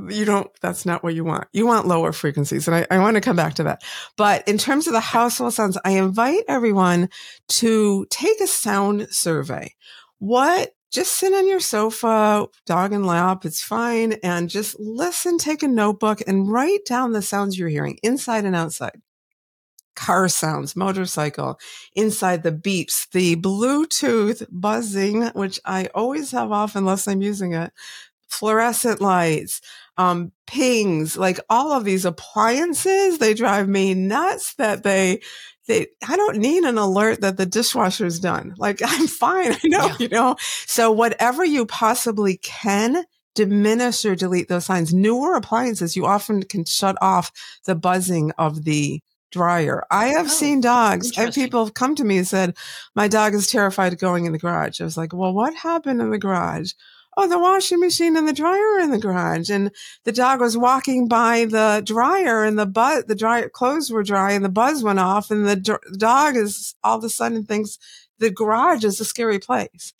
You 0.09 0.25
don't, 0.25 0.51
that's 0.61 0.85
not 0.85 1.01
what 1.01 1.15
you 1.15 1.23
want. 1.23 1.47
You 1.53 1.65
want 1.65 1.87
lower 1.87 2.11
frequencies. 2.11 2.67
And 2.67 2.75
I, 2.75 2.87
I 2.91 2.99
want 2.99 3.15
to 3.15 3.21
come 3.21 3.37
back 3.37 3.53
to 3.53 3.63
that. 3.63 3.83
But 4.17 4.45
in 4.49 4.57
terms 4.57 4.85
of 4.85 4.91
the 4.91 4.99
household 4.99 5.53
sounds, 5.53 5.77
I 5.85 5.91
invite 5.91 6.43
everyone 6.49 7.07
to 7.51 8.05
take 8.09 8.41
a 8.41 8.47
sound 8.47 9.07
survey. 9.11 9.73
What 10.19 10.73
just 10.91 11.13
sit 11.13 11.33
on 11.33 11.47
your 11.47 11.61
sofa, 11.61 12.47
dog 12.65 12.91
and 12.91 13.05
lap, 13.05 13.45
it's 13.45 13.63
fine. 13.63 14.13
And 14.23 14.49
just 14.49 14.79
listen, 14.79 15.37
take 15.37 15.63
a 15.63 15.67
notebook 15.67 16.21
and 16.27 16.51
write 16.51 16.85
down 16.85 17.13
the 17.13 17.21
sounds 17.21 17.57
you're 17.57 17.69
hearing 17.69 17.97
inside 18.03 18.45
and 18.45 18.55
outside. 18.55 19.01
Car 19.95 20.27
sounds, 20.27 20.75
motorcycle, 20.75 21.59
inside 21.95 22.43
the 22.43 22.51
beeps, 22.51 23.09
the 23.11 23.35
Bluetooth 23.35 24.45
buzzing, 24.49 25.27
which 25.29 25.59
I 25.65 25.89
always 25.93 26.31
have 26.31 26.51
off 26.51 26.75
unless 26.75 27.07
I'm 27.07 27.21
using 27.21 27.53
it, 27.53 27.71
fluorescent 28.27 29.01
lights, 29.01 29.61
um, 29.97 30.31
pings, 30.47 31.17
like 31.17 31.39
all 31.49 31.73
of 31.73 31.83
these 31.83 32.05
appliances, 32.05 33.17
they 33.19 33.33
drive 33.33 33.67
me 33.67 33.93
nuts 33.93 34.55
that 34.55 34.83
they 34.83 35.21
they, 35.71 35.87
I 36.07 36.17
don't 36.17 36.37
need 36.37 36.63
an 36.63 36.77
alert 36.77 37.21
that 37.21 37.37
the 37.37 37.45
dishwasher's 37.45 38.19
done. 38.19 38.53
Like 38.57 38.81
I'm 38.85 39.07
fine. 39.07 39.53
I 39.53 39.59
know, 39.63 39.87
yeah. 39.87 39.95
you 39.99 40.09
know. 40.09 40.35
So 40.65 40.91
whatever 40.91 41.45
you 41.45 41.65
possibly 41.65 42.37
can 42.37 43.05
diminish 43.33 44.03
or 44.03 44.15
delete 44.15 44.49
those 44.49 44.65
signs. 44.65 44.93
Newer 44.93 45.35
appliances, 45.35 45.95
you 45.95 46.05
often 46.05 46.43
can 46.43 46.65
shut 46.65 46.97
off 47.01 47.31
the 47.65 47.75
buzzing 47.75 48.31
of 48.37 48.65
the 48.65 48.99
dryer. 49.31 49.85
I 49.89 50.07
have 50.07 50.25
oh, 50.25 50.29
seen 50.29 50.59
dogs. 50.59 51.15
Have 51.15 51.33
people 51.33 51.69
come 51.69 51.95
to 51.95 52.03
me 52.03 52.17
and 52.17 52.27
said, 52.27 52.57
my 52.93 53.07
dog 53.07 53.33
is 53.33 53.47
terrified 53.47 53.93
of 53.93 53.99
going 53.99 54.25
in 54.25 54.33
the 54.33 54.37
garage. 54.37 54.81
I 54.81 54.83
was 54.83 54.97
like, 54.97 55.13
well, 55.13 55.33
what 55.33 55.55
happened 55.55 56.01
in 56.01 56.09
the 56.09 56.17
garage? 56.17 56.73
Oh, 57.17 57.27
the 57.27 57.39
washing 57.39 57.79
machine 57.79 58.15
and 58.17 58.27
the 58.27 58.33
dryer 58.33 58.79
in 58.79 58.91
the 58.91 58.97
garage. 58.97 59.49
And 59.49 59.71
the 60.03 60.11
dog 60.11 60.39
was 60.39 60.57
walking 60.57 61.07
by 61.07 61.45
the 61.45 61.81
dryer 61.85 62.43
and 62.43 62.57
the 62.57 62.65
buzz, 62.65 63.05
the 63.05 63.15
dry 63.15 63.47
clothes 63.47 63.91
were 63.91 64.03
dry 64.03 64.31
and 64.31 64.45
the 64.45 64.49
buzz 64.49 64.83
went 64.83 64.99
off. 64.99 65.31
And 65.31 65.45
the 65.45 65.55
d- 65.55 65.97
dog 65.97 66.35
is 66.35 66.75
all 66.83 66.97
of 66.97 67.03
a 67.03 67.09
sudden 67.09 67.45
thinks 67.45 67.77
the 68.19 68.29
garage 68.29 68.83
is 68.83 68.99
a 68.99 69.05
scary 69.05 69.39
place. 69.39 69.93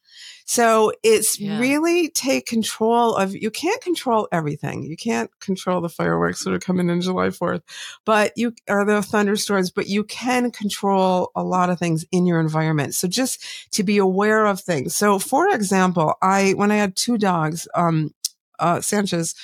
So 0.46 0.92
it's 1.04 1.40
yeah. 1.40 1.60
really 1.60 2.10
take 2.10 2.46
control 2.46 3.16
of, 3.16 3.36
you 3.36 3.52
can't 3.52 3.82
control 3.82 4.28
everything. 4.32 4.84
You 4.84 4.98
can't 4.98 5.32
control 5.40 5.82
the 5.82 5.90
fireworks 5.90 6.44
that 6.44 6.54
are 6.54 6.60
coming 6.60 6.90
in 6.90 7.02
July 7.02 7.28
4th, 7.28 7.62
but 8.06 8.34
you, 8.36 8.54
are 8.68 8.86
the 8.86 9.02
thunderstorms, 9.02 9.72
but 9.72 9.88
you 9.88 10.04
can 10.04 10.52
control 10.52 11.32
a 11.36 11.44
lot 11.44 11.70
of 11.70 11.80
things 11.80 12.06
in 12.12 12.26
your 12.26 12.40
environment. 12.40 12.96
So 12.96 13.08
just 13.08 13.44
to 13.72 13.84
be 13.84 13.98
aware 13.98 14.46
of 14.46 14.60
things. 14.60 14.96
So 14.96 15.20
for 15.20 15.48
example, 15.50 16.16
I, 16.22 16.52
when 16.52 16.72
I 16.72 16.76
had 16.76 16.96
two 16.96 17.18
dogs, 17.18 17.68
um, 17.76 18.14
uh, 18.60 18.82
Sanchez 18.82 19.36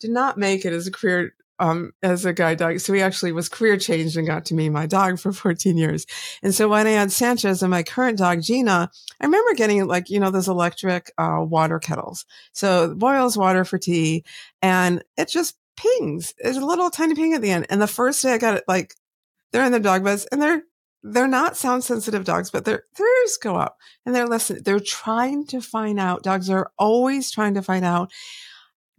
did 0.00 0.10
not 0.10 0.38
make 0.38 0.64
it 0.64 0.72
as 0.72 0.86
a 0.86 0.90
career 0.90 1.34
um, 1.58 1.92
as 2.02 2.24
a 2.24 2.32
guide 2.32 2.58
dog. 2.58 2.80
So 2.80 2.92
he 2.92 3.00
actually 3.00 3.32
was 3.32 3.48
career 3.48 3.76
changed 3.76 4.16
and 4.16 4.26
got 4.26 4.44
to 4.46 4.54
me 4.54 4.68
my 4.68 4.86
dog 4.86 5.18
for 5.18 5.32
14 5.32 5.76
years. 5.76 6.06
And 6.42 6.54
so 6.54 6.68
when 6.68 6.86
I 6.86 6.90
had 6.90 7.12
Sanchez 7.12 7.62
and 7.62 7.70
my 7.70 7.82
current 7.82 8.18
dog, 8.18 8.42
Gina, 8.42 8.90
I 9.20 9.24
remember 9.24 9.54
getting 9.54 9.86
like, 9.86 10.10
you 10.10 10.20
know, 10.20 10.30
those 10.30 10.48
electric, 10.48 11.12
uh, 11.18 11.44
water 11.46 11.78
kettles. 11.78 12.26
So 12.52 12.94
boils 12.94 13.36
water 13.36 13.64
for 13.64 13.78
tea 13.78 14.24
and 14.62 15.02
it 15.16 15.28
just 15.28 15.56
pings. 15.76 16.34
It's 16.38 16.58
a 16.58 16.64
little 16.64 16.90
tiny 16.90 17.14
ping 17.14 17.34
at 17.34 17.42
the 17.42 17.50
end. 17.50 17.66
And 17.70 17.80
the 17.80 17.86
first 17.86 18.22
day 18.22 18.32
I 18.32 18.38
got 18.38 18.56
it, 18.56 18.64
like 18.68 18.94
they're 19.52 19.64
in 19.64 19.72
their 19.72 19.80
dog 19.80 20.04
beds 20.04 20.26
and 20.30 20.40
they're, 20.40 20.62
they're 21.06 21.28
not 21.28 21.56
sound 21.56 21.84
sensitive 21.84 22.24
dogs, 22.24 22.50
but 22.50 22.64
their 22.64 22.84
ears 22.98 23.38
go 23.40 23.56
up 23.56 23.76
and 24.06 24.14
they're 24.14 24.26
listening. 24.26 24.62
They're 24.62 24.80
trying 24.80 25.46
to 25.48 25.60
find 25.60 26.00
out. 26.00 26.22
Dogs 26.22 26.48
are 26.48 26.72
always 26.78 27.30
trying 27.30 27.54
to 27.54 27.62
find 27.62 27.84
out 27.84 28.10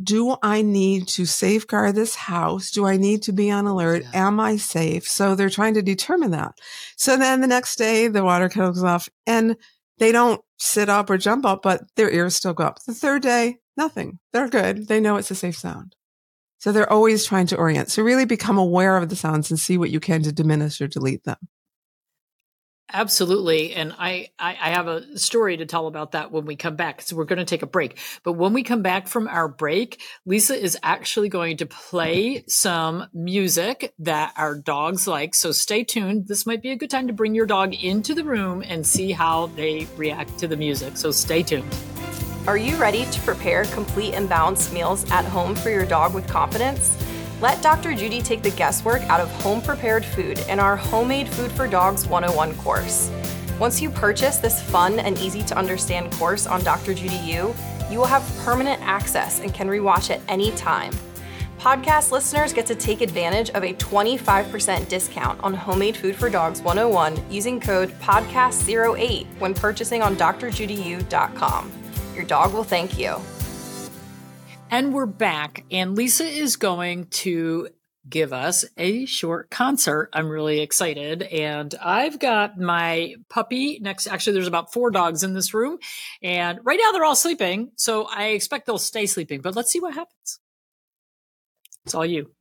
do 0.04 0.36
I 0.42 0.62
need 0.62 1.08
to 1.10 1.26
safeguard 1.26 1.96
this 1.96 2.16
house? 2.16 2.72
Do 2.72 2.86
I 2.86 2.98
need 2.98 3.24
to 3.24 3.32
be 3.32 3.50
on 3.50 3.66
alert? 3.66 4.04
Yeah. 4.04 4.28
Am 4.28 4.40
I 4.40 4.58
safe? 4.58 5.08
So 5.08 5.36
they're 5.36 5.50
trying 5.50 5.76
to 5.76 5.82
determine 5.82 6.32
that. 6.32 6.58
So 6.98 7.18
then 7.18 7.42
the 7.42 7.48
next 7.48 7.78
day 7.78 8.08
the 8.08 8.24
water 8.24 8.50
comes 8.50 8.84
off 8.84 9.08
and 9.26 9.56
they 9.98 10.12
don't 10.12 10.42
sit 10.58 10.90
up 10.90 11.10
or 11.10 11.18
jump 11.18 11.46
up, 11.46 11.62
but 11.62 11.84
their 11.96 12.12
ears 12.12 12.36
still 12.36 12.54
go 12.54 12.66
up. 12.66 12.84
The 12.84 12.94
third 12.94 13.22
day, 13.22 13.60
nothing. 13.78 14.20
They're 14.34 14.50
good. 14.50 14.88
They 14.88 15.00
know 15.00 15.16
it's 15.16 15.32
a 15.32 15.36
safe 15.36 15.56
sound. 15.58 15.96
So 16.60 16.72
they're 16.72 16.92
always 16.92 17.26
trying 17.26 17.48
to 17.48 17.58
orient. 17.58 17.90
So 17.90 18.04
really 18.04 18.26
become 18.26 18.58
aware 18.58 18.98
of 18.98 19.10
the 19.10 19.16
sounds 19.16 19.50
and 19.50 19.60
see 19.60 19.78
what 19.78 19.92
you 19.92 20.00
can 20.00 20.24
to 20.24 20.32
diminish 20.32 20.82
or 20.82 20.88
delete 20.88 21.24
them. 21.24 21.38
Absolutely. 22.94 23.74
And 23.74 23.96
I, 23.98 24.30
I, 24.38 24.52
I, 24.52 24.70
have 24.70 24.88
a 24.88 25.18
story 25.18 25.58
to 25.58 25.66
tell 25.66 25.88
about 25.88 26.12
that 26.12 26.32
when 26.32 26.46
we 26.46 26.56
come 26.56 26.76
back. 26.76 27.02
So 27.02 27.16
we're 27.16 27.26
going 27.26 27.40
to 27.40 27.46
take 27.46 27.64
a 27.64 27.68
break. 27.68 27.98
But 28.24 28.34
when 28.34 28.54
we 28.54 28.62
come 28.62 28.84
back 28.84 29.08
from 29.08 29.28
our 29.28 29.48
break, 29.48 30.02
Lisa 30.26 30.56
is 30.56 30.78
actually 30.84 31.30
going 31.30 31.58
to 31.58 31.66
play 31.66 32.44
some 32.48 33.08
music 33.12 33.96
that 34.00 34.34
our 34.38 34.56
dogs 34.56 35.08
like. 35.08 35.34
So 35.34 35.52
stay 35.52 35.84
tuned. 35.84 36.28
This 36.28 36.46
might 36.46 36.62
be 36.62 36.70
a 36.70 36.76
good 36.76 36.92
time 36.92 37.08
to 37.08 37.14
bring 37.14 37.34
your 37.34 37.48
dog 37.48 37.74
into 37.74 38.14
the 38.14 38.24
room 38.24 38.64
and 38.66 38.86
see 38.86 39.12
how 39.12 39.48
they 39.48 39.88
react 39.98 40.38
to 40.40 40.48
the 40.48 40.56
music. 40.56 40.96
So 40.96 41.10
stay 41.10 41.42
tuned. 41.42 41.76
Are 42.48 42.58
you 42.58 42.78
ready 42.78 43.06
to 43.06 43.20
prepare 43.22 43.66
complete 43.66 44.14
and 44.14 44.30
balanced 44.30 44.72
meals 44.72 45.10
at 45.10 45.26
home 45.26 45.56
for 45.56 45.72
your 45.72 45.86
dog 45.86 46.14
with 46.14 46.28
confidence? 46.28 46.96
Let 47.42 47.62
Dr. 47.62 47.94
Judy 47.94 48.22
take 48.22 48.42
the 48.42 48.52
guesswork 48.52 49.02
out 49.04 49.20
of 49.20 49.30
home 49.42 49.62
prepared 49.62 50.06
food 50.06 50.40
in 50.48 50.60
our 50.60 50.78
Homemade 50.78 51.28
Food 51.28 51.52
for 51.52 51.68
Dogs 51.68 52.08
101 52.08 52.56
course. 52.56 53.12
Once 53.60 53.82
you 53.82 53.90
purchase 53.90 54.38
this 54.38 54.62
fun 54.62 55.00
and 55.00 55.18
easy 55.18 55.42
to 55.44 55.58
understand 55.58 56.12
course 56.14 56.48
on 56.48 56.62
DrJudyU, 56.62 57.54
you 57.92 57.98
will 57.98 58.06
have 58.06 58.24
permanent 58.44 58.82
access 58.82 59.42
and 59.42 59.54
can 59.54 59.68
rewatch 59.68 60.10
at 60.10 60.22
any 60.30 60.52
time. 60.52 60.94
Podcast 61.60 62.12
listeners 62.12 62.54
get 62.54 62.66
to 62.68 62.76
take 62.76 63.02
advantage 63.02 63.50
of 63.50 63.64
a 63.64 63.74
25% 63.74 64.88
discount 64.88 65.42
on 65.42 65.54
Homemade 65.54 65.98
Food 65.98 66.16
for 66.16 66.30
Dogs 66.30 66.62
101 66.62 67.32
using 67.32 67.60
code 67.60 67.90
PODCAST08 68.00 69.26
when 69.40 69.54
purchasing 69.54 70.02
on 70.02 70.16
drjudyu.com. 70.16 71.72
Your 72.14 72.26
dog 72.26 72.54
will 72.54 72.64
thank 72.64 72.98
you. 72.98 73.20
And 74.70 74.94
we're 74.94 75.06
back, 75.06 75.64
and 75.72 75.96
Lisa 75.96 76.26
is 76.26 76.58
going 76.58 77.06
to 77.08 77.70
give 78.08 78.34
us 78.34 78.66
a 78.78 79.06
short 79.06 79.50
concert. 79.50 80.10
I'm 80.14 80.30
really 80.30 80.60
excited. 80.60 81.24
And 81.24 81.74
I've 81.82 82.20
got 82.20 82.58
my 82.60 83.16
puppy 83.30 83.80
next. 83.80 84.08
Actually, 84.08 84.34
there's 84.34 84.48
about 84.48 84.74
four 84.74 84.92
dogs 84.92 85.24
in 85.24 85.34
this 85.34 85.54
room. 85.54 85.78
And 86.22 86.60
right 86.64 86.80
now 86.82 86.92
they're 86.92 87.06
all 87.06 87.16
sleeping. 87.16 87.72
So 87.76 88.04
I 88.04 88.28
expect 88.28 88.66
they'll 88.66 88.78
stay 88.78 89.06
sleeping, 89.06 89.42
but 89.42 89.56
let's 89.56 89.72
see 89.72 89.80
what 89.80 89.94
happens. 89.94 90.40
It's 91.86 91.96
all 91.96 92.06
you. 92.06 92.32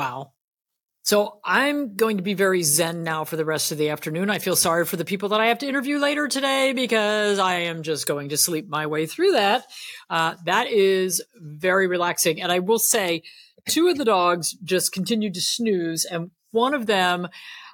Wow. 0.00 0.32
So 1.02 1.40
I'm 1.44 1.94
going 1.94 2.16
to 2.16 2.22
be 2.22 2.32
very 2.32 2.62
zen 2.62 3.02
now 3.02 3.24
for 3.24 3.36
the 3.36 3.44
rest 3.44 3.70
of 3.70 3.76
the 3.76 3.90
afternoon. 3.90 4.30
I 4.30 4.38
feel 4.38 4.56
sorry 4.56 4.86
for 4.86 4.96
the 4.96 5.04
people 5.04 5.28
that 5.28 5.40
I 5.42 5.48
have 5.48 5.58
to 5.58 5.68
interview 5.68 5.98
later 5.98 6.26
today 6.26 6.72
because 6.72 7.38
I 7.38 7.56
am 7.64 7.82
just 7.82 8.06
going 8.06 8.30
to 8.30 8.38
sleep 8.38 8.66
my 8.66 8.86
way 8.86 9.04
through 9.04 9.32
that. 9.32 9.66
Uh, 10.08 10.36
that 10.46 10.68
is 10.68 11.22
very 11.36 11.86
relaxing. 11.86 12.40
And 12.40 12.50
I 12.50 12.60
will 12.60 12.78
say, 12.78 13.24
two 13.68 13.88
of 13.88 13.98
the 13.98 14.06
dogs 14.06 14.56
just 14.64 14.90
continued 14.90 15.34
to 15.34 15.42
snooze, 15.42 16.06
and 16.06 16.30
one 16.50 16.72
of 16.72 16.86
them, 16.86 17.28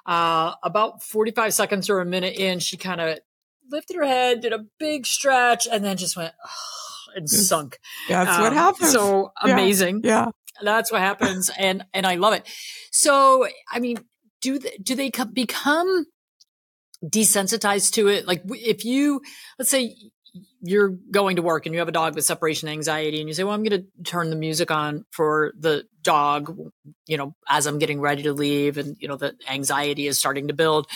uh, 0.05 0.55
about 0.63 1.01
45 1.03 1.53
seconds 1.53 1.89
or 1.89 2.01
a 2.01 2.05
minute 2.05 2.35
in, 2.35 2.59
she 2.59 2.75
kind 2.75 2.99
of 2.99 3.19
lifted 3.71 3.95
her 3.95 4.05
head, 4.05 4.41
did 4.41 4.51
a 4.51 4.65
big 4.79 5.05
stretch, 5.05 5.65
and 5.65 5.81
then 5.81 5.95
just 5.95 6.17
went, 6.17 6.33
oh, 6.45 7.13
and 7.15 7.29
sunk. 7.29 7.79
That's 8.09 8.35
um, 8.37 8.41
what 8.41 8.51
happens. 8.51 8.91
So 8.91 9.31
amazing. 9.41 10.01
Yeah. 10.03 10.25
yeah. 10.25 10.31
That's 10.61 10.91
what 10.91 11.01
happens, 11.01 11.49
and 11.57 11.85
and 11.93 12.05
I 12.05 12.15
love 12.15 12.33
it. 12.33 12.47
So, 12.91 13.47
I 13.71 13.79
mean, 13.79 13.97
do 14.41 14.59
do 14.81 14.95
they 14.95 15.11
become 15.33 16.05
desensitized 17.03 17.93
to 17.93 18.07
it? 18.07 18.27
Like, 18.27 18.43
if 18.49 18.85
you 18.85 19.21
let's 19.59 19.71
say 19.71 19.95
you're 20.61 20.89
going 20.89 21.35
to 21.35 21.41
work 21.41 21.65
and 21.65 21.73
you 21.73 21.79
have 21.79 21.87
a 21.87 21.91
dog 21.91 22.15
with 22.15 22.25
separation 22.25 22.67
anxiety 22.67 23.19
and 23.19 23.29
you 23.29 23.33
say, 23.33 23.43
well, 23.43 23.53
I'm 23.53 23.63
going 23.63 23.83
to 23.83 24.03
turn 24.03 24.29
the 24.29 24.35
music 24.35 24.71
on 24.71 25.05
for 25.11 25.53
the 25.57 25.85
dog, 26.01 26.57
you 27.05 27.17
know, 27.17 27.35
as 27.47 27.67
I'm 27.67 27.79
getting 27.79 27.99
ready 27.99 28.23
to 28.23 28.33
leave 28.33 28.77
and, 28.77 28.95
you 28.99 29.07
know, 29.07 29.17
the 29.17 29.35
anxiety 29.47 30.07
is 30.07 30.17
starting 30.17 30.47
to 30.47 30.53
build. 30.53 30.87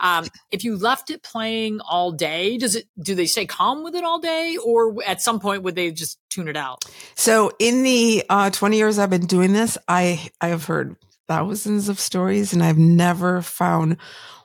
Um, 0.00 0.26
if 0.50 0.64
you 0.64 0.76
left 0.76 1.10
it 1.10 1.22
playing 1.22 1.80
all 1.80 2.10
day, 2.12 2.58
does 2.58 2.74
it, 2.74 2.86
do 3.00 3.14
they 3.14 3.26
stay 3.26 3.46
calm 3.46 3.84
with 3.84 3.94
it 3.94 4.04
all 4.04 4.18
day 4.18 4.56
or 4.56 5.02
at 5.06 5.22
some 5.22 5.38
point 5.38 5.62
would 5.62 5.76
they 5.76 5.92
just 5.92 6.18
tune 6.30 6.48
it 6.48 6.56
out? 6.56 6.84
So 7.14 7.52
in 7.58 7.82
the 7.82 8.24
uh, 8.28 8.50
20 8.50 8.76
years 8.76 8.98
I've 8.98 9.10
been 9.10 9.26
doing 9.26 9.52
this, 9.52 9.78
I, 9.86 10.30
I 10.40 10.48
have 10.48 10.64
heard 10.64 10.96
thousands 11.28 11.88
of 11.88 12.00
stories 12.00 12.52
and 12.52 12.62
I've 12.62 12.78
never 12.78 13.42
found 13.42 13.96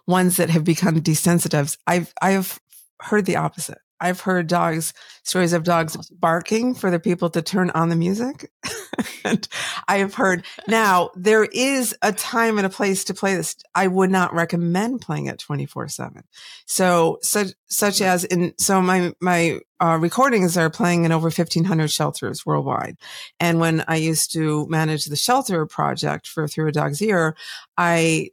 ones 0.06 0.38
that 0.38 0.50
have 0.50 0.64
become 0.64 1.00
desensitized. 1.02 1.78
I've, 1.88 2.14
I've 2.22 2.60
heard 3.02 3.26
the 3.26 3.38
opposite. 3.38 3.80
I've 4.00 4.22
heard 4.22 4.48
dogs, 4.48 4.94
stories 5.24 5.54
of 5.54 5.64
dogs 5.64 6.10
barking 6.10 6.76
for 6.76 6.92
the 6.92 7.00
people 7.00 7.30
to 7.32 7.42
turn 7.42 7.70
on 7.72 7.90
the 7.90 7.96
music. 7.96 8.52
and 9.24 9.48
I 9.88 9.98
have 9.98 10.14
heard 10.14 10.46
now 10.68 11.12
there 11.16 11.44
is 11.44 11.96
a 12.02 12.12
time 12.12 12.58
and 12.58 12.66
a 12.66 12.70
place 12.70 13.04
to 13.06 13.14
play 13.14 13.36
this. 13.36 13.56
I 13.76 13.88
would 13.88 14.10
not 14.10 14.34
recommend 14.34 15.02
playing 15.02 15.28
it 15.28 15.40
24 15.40 15.90
seven. 15.90 16.24
So 16.66 17.20
such, 17.22 17.50
such 17.68 18.02
as 18.02 18.24
in, 18.24 18.54
so 18.58 18.82
my, 18.82 19.14
my, 19.20 19.60
uh, 19.82 19.98
recordings 20.00 20.58
are 20.58 20.70
playing 20.70 21.06
in 21.06 21.12
over 21.12 21.28
1500 21.28 21.90
shelters 21.90 22.46
worldwide. 22.46 22.98
And 23.40 23.60
when 23.60 23.84
I 23.88 23.96
used 23.96 24.34
to 24.34 24.68
manage 24.68 25.06
the 25.06 25.16
shelter 25.16 25.66
project 25.66 26.28
for 26.28 26.48
Through 26.48 26.68
a 26.68 26.72
Dog's 26.74 27.02
Ear, 27.02 27.36
I 27.78 28.32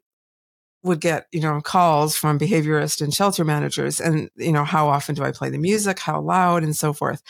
would 0.86 1.00
get, 1.00 1.26
you 1.32 1.40
know, 1.40 1.60
calls 1.60 2.16
from 2.16 2.38
behaviorists 2.38 3.02
and 3.02 3.12
shelter 3.12 3.44
managers 3.44 4.00
and, 4.00 4.30
you 4.36 4.52
know, 4.52 4.64
how 4.64 4.88
often 4.88 5.14
do 5.14 5.24
I 5.24 5.32
play 5.32 5.50
the 5.50 5.58
music? 5.58 5.98
How 5.98 6.20
loud 6.20 6.62
and 6.62 6.74
so 6.74 6.92
forth. 6.92 7.22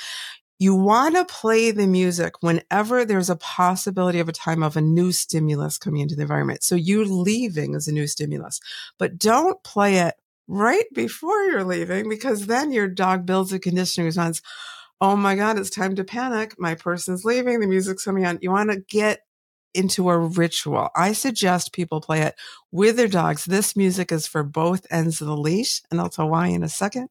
You 0.58 0.74
want 0.74 1.16
to 1.16 1.24
play 1.26 1.70
the 1.70 1.86
music 1.86 2.42
whenever 2.42 3.04
there's 3.04 3.28
a 3.28 3.36
possibility 3.36 4.20
of 4.20 4.28
a 4.28 4.32
time 4.32 4.62
of 4.62 4.76
a 4.76 4.80
new 4.80 5.12
stimulus 5.12 5.76
coming 5.76 6.00
into 6.00 6.16
the 6.16 6.22
environment. 6.22 6.62
So 6.62 6.74
you 6.74 7.04
leaving 7.04 7.74
is 7.74 7.88
a 7.88 7.92
new 7.92 8.06
stimulus, 8.06 8.60
but 8.98 9.18
don't 9.18 9.62
play 9.64 9.98
it 9.98 10.14
right 10.48 10.86
before 10.94 11.44
you're 11.44 11.64
leaving 11.64 12.08
because 12.08 12.46
then 12.46 12.72
your 12.72 12.88
dog 12.88 13.26
builds 13.26 13.52
a 13.52 13.58
conditioning 13.58 14.06
response. 14.06 14.40
Oh 14.98 15.14
my 15.14 15.34
God, 15.34 15.58
it's 15.58 15.68
time 15.68 15.94
to 15.96 16.04
panic. 16.04 16.54
My 16.58 16.74
person's 16.74 17.24
leaving. 17.24 17.60
The 17.60 17.66
music's 17.66 18.04
coming 18.04 18.24
on. 18.24 18.38
You 18.40 18.50
want 18.50 18.70
to 18.70 18.80
get 18.88 19.25
into 19.76 20.08
a 20.10 20.18
ritual. 20.18 20.88
I 20.96 21.12
suggest 21.12 21.72
people 21.72 22.00
play 22.00 22.22
it 22.22 22.34
with 22.72 22.96
their 22.96 23.08
dogs. 23.08 23.44
This 23.44 23.76
music 23.76 24.10
is 24.10 24.26
for 24.26 24.42
both 24.42 24.86
ends 24.90 25.20
of 25.20 25.26
the 25.26 25.36
leash, 25.36 25.82
and 25.90 26.00
I'll 26.00 26.08
tell 26.08 26.28
why 26.28 26.48
in 26.48 26.62
a 26.62 26.68
second. 26.68 27.08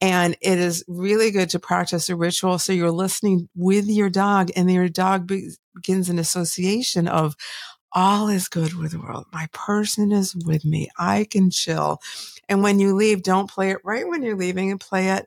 And 0.00 0.36
it 0.40 0.58
is 0.58 0.84
really 0.88 1.30
good 1.30 1.50
to 1.50 1.58
practice 1.58 2.08
a 2.08 2.16
ritual. 2.16 2.58
So 2.58 2.72
you're 2.72 2.90
listening 2.90 3.48
with 3.54 3.86
your 3.86 4.10
dog, 4.10 4.50
and 4.56 4.70
your 4.70 4.88
dog 4.88 5.26
be- 5.26 5.50
begins 5.74 6.08
an 6.08 6.18
association 6.18 7.08
of, 7.08 7.36
all 7.92 8.28
is 8.28 8.46
good 8.46 8.74
with 8.74 8.92
the 8.92 9.00
world. 9.00 9.26
My 9.32 9.48
person 9.52 10.12
is 10.12 10.36
with 10.46 10.64
me. 10.64 10.88
I 10.96 11.26
can 11.28 11.50
chill. 11.50 12.00
And 12.48 12.62
when 12.62 12.78
you 12.78 12.94
leave, 12.94 13.24
don't 13.24 13.50
play 13.50 13.70
it 13.70 13.78
right 13.82 14.06
when 14.06 14.22
you're 14.22 14.36
leaving 14.36 14.70
and 14.70 14.80
play 14.80 15.08
it 15.08 15.26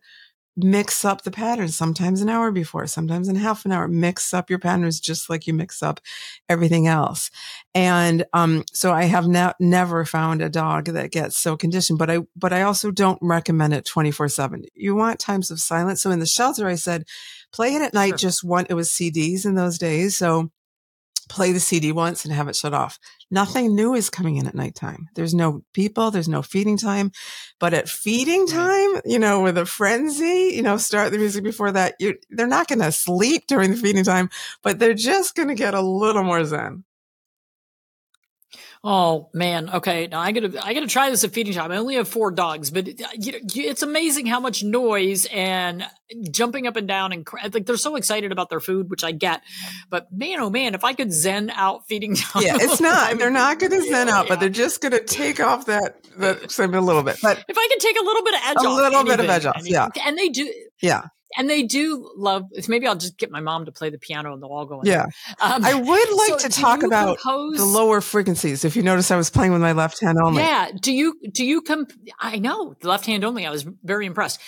mix 0.56 1.04
up 1.04 1.24
the 1.24 1.32
patterns 1.32 1.76
sometimes 1.76 2.22
an 2.22 2.30
hour 2.30 2.52
before 2.52 2.86
sometimes 2.88 3.28
in 3.28 3.36
half 3.36 3.66
an 3.66 3.72
hour. 3.72 3.88
Mix 3.88 4.34
up 4.34 4.50
your 4.50 4.60
patterns 4.60 5.00
just 5.00 5.30
like 5.30 5.48
you 5.48 5.54
mix 5.54 5.82
up 5.82 6.00
everything 6.48 6.88
else. 6.88 7.32
And 7.74 8.26
um, 8.34 8.64
so 8.72 8.94
i 8.94 9.06
have 9.06 9.28
ne- 9.28 9.54
never 9.60 10.06
found 10.06 10.42
a 10.42 10.50
dog 10.50 10.86
that 10.86 11.12
gets 11.12 11.40
so 11.40 11.58
conditioned 11.58 11.98
but 12.00 12.10
i 12.10 12.20
but 12.36 12.54
i 12.54 12.62
also 12.62 12.92
don't 12.92 13.18
recommend 13.22 13.74
it 13.74 13.86
24 13.86 14.30
7 14.30 14.64
you 14.76 14.96
want 14.96 15.20
times 15.20 15.50
of 15.52 15.60
silence. 15.60 16.02
So 16.02 16.12
in 16.12 16.20
the 16.20 16.26
shelter 16.26 16.68
i 16.68 16.76
said 16.76 17.06
play 17.52 17.74
it 17.76 17.82
at 17.82 17.94
night 17.94 18.10
sure. 18.10 18.18
just 18.18 18.44
one 18.44 18.66
it 18.70 18.74
was 18.74 18.90
cds 18.90 19.46
in 19.46 19.56
those 19.56 19.78
days 19.78 20.18
so 20.18 20.52
play 21.30 21.52
the 21.52 21.60
CD 21.60 21.92
once 21.92 22.26
and 22.26 22.34
have 22.34 22.48
it 22.48 22.56
shut 22.56 22.74
off. 22.74 23.00
Nothing 23.32 23.76
new 23.76 23.94
is 23.94 24.10
coming 24.10 24.38
in 24.38 24.48
at 24.48 24.56
nighttime. 24.56 25.10
There's 25.16 25.34
no 25.34 25.64
people, 25.74 26.12
there's 26.12 26.28
no 26.28 26.42
feeding 26.42 26.78
time. 26.78 27.12
But 27.60 27.74
at 27.74 27.90
feeding 27.90 28.48
time, 28.48 29.02
you 29.06 29.20
know, 29.20 29.42
with 29.42 29.58
a 29.58 29.66
frenzy, 29.66 30.52
you 30.56 30.62
know, 30.62 30.78
start 30.78 31.12
the 31.12 31.18
music 31.18 31.44
before 31.44 31.72
that. 31.72 31.96
You, 32.00 32.16
they're 32.30 32.48
not 32.48 32.68
going 32.68 32.80
to 32.80 32.92
sleep 32.92 33.48
during 33.48 33.72
the 33.72 33.78
feeding 33.78 34.04
time, 34.04 34.30
but 34.62 34.80
they're 34.80 34.94
just 34.94 35.36
going 35.36 35.50
to 35.50 35.56
get 35.56 35.74
a 35.74 35.82
little 35.82 36.24
more 36.24 36.44
zen. 36.46 36.84
Oh 38.86 39.30
man, 39.34 39.70
okay. 39.70 40.08
Now 40.08 40.20
I 40.20 40.34
gotta 40.34 40.60
I 40.62 40.74
gotta 40.74 40.88
try 40.88 41.10
this 41.10 41.24
at 41.24 41.32
feeding 41.32 41.54
time. 41.54 41.72
I 41.72 41.78
only 41.78 41.96
have 41.96 42.08
four 42.08 42.32
dogs, 42.32 42.70
but 42.70 42.90
uh, 42.90 43.08
you 43.18 43.40
it's 43.56 43.82
amazing 43.82 44.26
how 44.26 44.42
much 44.42 44.62
noise 44.62 45.26
and 45.32 45.86
jumping 46.30 46.68
up 46.68 46.76
and 46.76 46.86
down 46.86 47.14
and 47.14 47.26
like 47.54 47.66
they're 47.66 47.78
so 47.78 47.96
excited 47.96 48.34
about 48.34 48.50
their 48.50 48.60
food, 48.60 48.90
which 48.90 49.06
I 49.06 49.14
get. 49.14 49.42
But 49.90 50.12
man, 50.12 50.42
oh 50.42 50.50
man, 50.50 50.76
if 50.76 50.84
I 50.84 50.92
could 50.94 51.14
zen 51.14 51.50
out 51.50 51.88
feeding 51.88 52.16
time, 52.16 52.44
yeah, 52.44 52.58
it's 52.60 52.82
not. 52.82 53.18
They're 53.18 53.32
not 53.32 53.58
going 53.58 53.72
to 53.82 53.82
zen 53.82 54.10
out, 54.10 54.26
yeah. 54.26 54.30
but 54.30 54.42
they're 54.42 54.50
just 54.50 54.82
going 54.82 54.92
to 54.92 55.04
take 55.04 55.40
off 55.40 55.68
that 55.68 56.04
that 56.18 56.60
a 56.60 56.82
little 56.82 57.04
bit. 57.04 57.20
But 57.22 57.44
if 57.48 57.58
I 57.58 57.68
could 57.72 57.80
take 57.80 57.98
a 57.98 58.04
little 58.04 58.24
bit 58.24 58.34
of 58.34 58.40
edge 58.48 58.58
off, 58.58 58.66
a 58.66 58.68
off, 58.68 58.78
little 58.78 59.04
bit 59.06 59.20
of 59.22 59.30
edge 59.30 59.46
off, 59.46 59.62
yeah, 59.64 59.88
and 60.06 60.18
they 60.18 60.28
do, 60.28 60.52
yeah 60.84 61.08
and 61.38 61.50
they 61.50 61.64
do 61.64 62.12
love. 62.16 62.46
Maybe 62.68 62.88
I'll 62.88 62.96
just 62.96 63.18
get 63.18 63.32
my 63.32 63.40
mom 63.40 63.66
to 63.66 63.72
play 63.72 63.90
the 63.90 63.98
piano 63.98 64.34
and 64.34 64.42
they'll 64.42 64.50
all 64.50 64.66
go. 64.66 64.82
In 64.82 64.88
yeah, 64.88 65.06
um, 65.42 65.64
I 65.64 65.74
would 65.74 66.12
like 66.12 66.40
so 66.40 66.48
to 66.48 66.50
talk 66.50 66.84
about 66.84 67.18
compose, 67.20 67.58
the 67.58 67.66
lower 67.66 68.02
frequencies. 68.02 68.64
If 68.64 68.76
you 68.76 68.84
notice, 68.84 69.12
I 69.12 69.18
was 69.18 69.30
playing 69.30 69.52
with 69.52 69.62
my 69.62 69.72
left 69.72 70.00
hand 70.02 70.18
only. 70.24 70.42
Yeah. 70.42 70.72
Do 70.80 70.94
you? 70.94 71.20
Do 71.32 71.46
you 71.46 71.62
come? 71.62 71.88
I 72.20 72.38
know 72.38 72.76
the 72.82 72.88
left 72.88 73.06
hand 73.06 73.24
only. 73.24 73.46
I 73.46 73.52
was 73.52 73.66
very 73.84 74.06
impressed. 74.06 74.40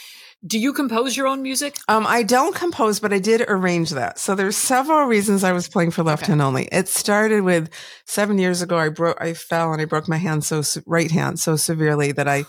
Do 0.46 0.60
you 0.60 0.74
compose 0.74 1.18
your 1.18 1.26
own 1.26 1.42
music? 1.42 1.78
Um, 1.88 2.06
I 2.06 2.22
don't 2.22 2.54
compose, 2.54 3.00
but 3.00 3.12
I 3.12 3.18
did 3.18 3.42
arrange 3.48 3.90
that. 3.92 4.20
So 4.20 4.36
there's 4.36 4.56
several 4.56 5.06
reasons 5.06 5.44
I 5.44 5.54
was 5.54 5.68
playing 5.68 5.90
for 5.90 6.04
left 6.04 6.24
okay. 6.24 6.34
hand 6.34 6.42
only. 6.42 6.66
It 6.72 6.88
started 6.88 7.42
with 7.42 7.70
seven 8.06 8.38
years 8.38 8.62
ago. 8.62 8.78
I 8.78 8.90
broke, 8.90 9.20
I 9.20 9.34
fell 9.34 9.74
and 9.74 9.82
I 9.82 9.86
broke 9.86 10.08
my 10.08 10.18
hand 10.18 10.44
so 10.44 10.62
right 10.86 11.10
hand 11.10 11.40
so 11.40 11.56
severely 11.56 12.12
that 12.12 12.28
I 12.28 12.46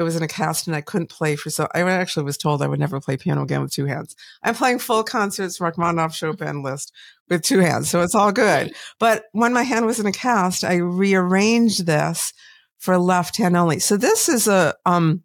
it 0.00 0.04
was 0.04 0.16
in 0.16 0.22
a 0.22 0.28
cast 0.28 0.66
and 0.66 0.74
I 0.74 0.80
couldn't 0.80 1.10
play 1.10 1.36
for 1.36 1.50
so 1.50 1.68
I 1.74 1.82
actually 1.82 2.24
was 2.24 2.38
told 2.38 2.62
I 2.62 2.66
would 2.66 2.80
never 2.80 3.00
play 3.00 3.18
piano 3.18 3.42
again 3.42 3.60
with 3.60 3.70
two 3.70 3.84
hands. 3.84 4.16
I'm 4.42 4.54
playing 4.54 4.78
full 4.78 5.04
concerts 5.04 5.60
Rachmaninoff 5.60 6.14
Chopin 6.14 6.62
Liszt 6.62 6.92
with 7.28 7.42
two 7.42 7.58
hands, 7.58 7.90
so 7.90 8.00
it's 8.00 8.14
all 8.14 8.32
good. 8.32 8.74
But 8.98 9.24
when 9.32 9.52
my 9.52 9.62
hand 9.62 9.84
was 9.84 10.00
in 10.00 10.06
a 10.06 10.12
cast, 10.12 10.64
I 10.64 10.76
rearranged 10.76 11.84
this 11.84 12.32
for 12.78 12.96
left 12.98 13.36
hand 13.36 13.58
only. 13.58 13.78
So 13.78 13.98
this 13.98 14.28
is 14.28 14.48
a 14.48 14.74
um 14.86 15.22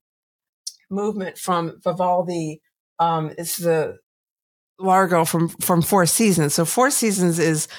movement 0.91 1.37
from 1.37 1.79
Vivaldi. 1.81 2.61
Um, 2.99 3.31
it's 3.37 3.57
the 3.57 3.97
Largo 4.77 5.23
from 5.23 5.47
from 5.47 5.81
Four 5.81 6.05
Seasons. 6.05 6.53
So 6.53 6.65
Four 6.65 6.91
Seasons 6.91 7.39
is 7.39 7.69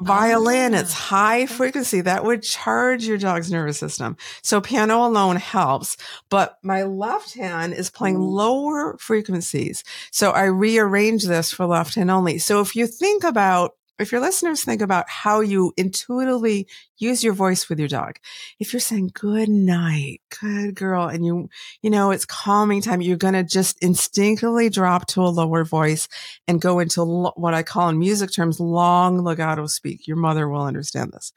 violin 0.00 0.74
it's 0.74 0.92
ah. 0.92 0.96
high 0.96 1.46
frequency 1.46 2.00
that 2.00 2.24
would 2.24 2.42
charge 2.42 3.06
your 3.06 3.18
dog's 3.18 3.50
nervous 3.50 3.78
system. 3.78 4.16
So 4.42 4.60
piano 4.60 5.04
alone 5.06 5.36
helps 5.36 5.96
but 6.28 6.56
my 6.62 6.82
left 6.82 7.34
hand 7.34 7.72
is 7.74 7.90
playing 7.90 8.18
lower 8.18 8.96
frequencies. 8.98 9.84
So 10.10 10.30
i 10.32 10.44
rearrange 10.44 11.24
this 11.24 11.52
for 11.52 11.66
left 11.66 11.94
hand 11.94 12.10
only. 12.10 12.38
So 12.38 12.60
if 12.60 12.76
you 12.76 12.86
think 12.86 13.24
about 13.24 13.72
if 13.98 14.12
your 14.12 14.20
listeners 14.20 14.62
think 14.62 14.82
about 14.82 15.08
how 15.08 15.40
you 15.40 15.72
intuitively 15.76 16.66
use 16.98 17.24
your 17.24 17.32
voice 17.32 17.68
with 17.68 17.78
your 17.78 17.88
dog, 17.88 18.18
if 18.58 18.72
you're 18.72 18.80
saying 18.80 19.10
good 19.14 19.48
night, 19.48 20.20
good 20.40 20.74
girl, 20.74 21.06
and 21.06 21.24
you, 21.24 21.48
you 21.82 21.90
know, 21.90 22.10
it's 22.10 22.26
calming 22.26 22.82
time, 22.82 23.00
you're 23.00 23.16
going 23.16 23.34
to 23.34 23.42
just 23.42 23.82
instinctively 23.82 24.68
drop 24.68 25.06
to 25.08 25.22
a 25.22 25.28
lower 25.28 25.64
voice 25.64 26.08
and 26.46 26.60
go 26.60 26.78
into 26.78 27.02
lo- 27.02 27.32
what 27.36 27.54
I 27.54 27.62
call 27.62 27.88
in 27.88 27.98
music 27.98 28.32
terms, 28.32 28.60
long 28.60 29.24
legato 29.24 29.66
speak. 29.66 30.06
Your 30.06 30.16
mother 30.16 30.48
will 30.48 30.62
understand 30.62 31.12
this. 31.12 31.32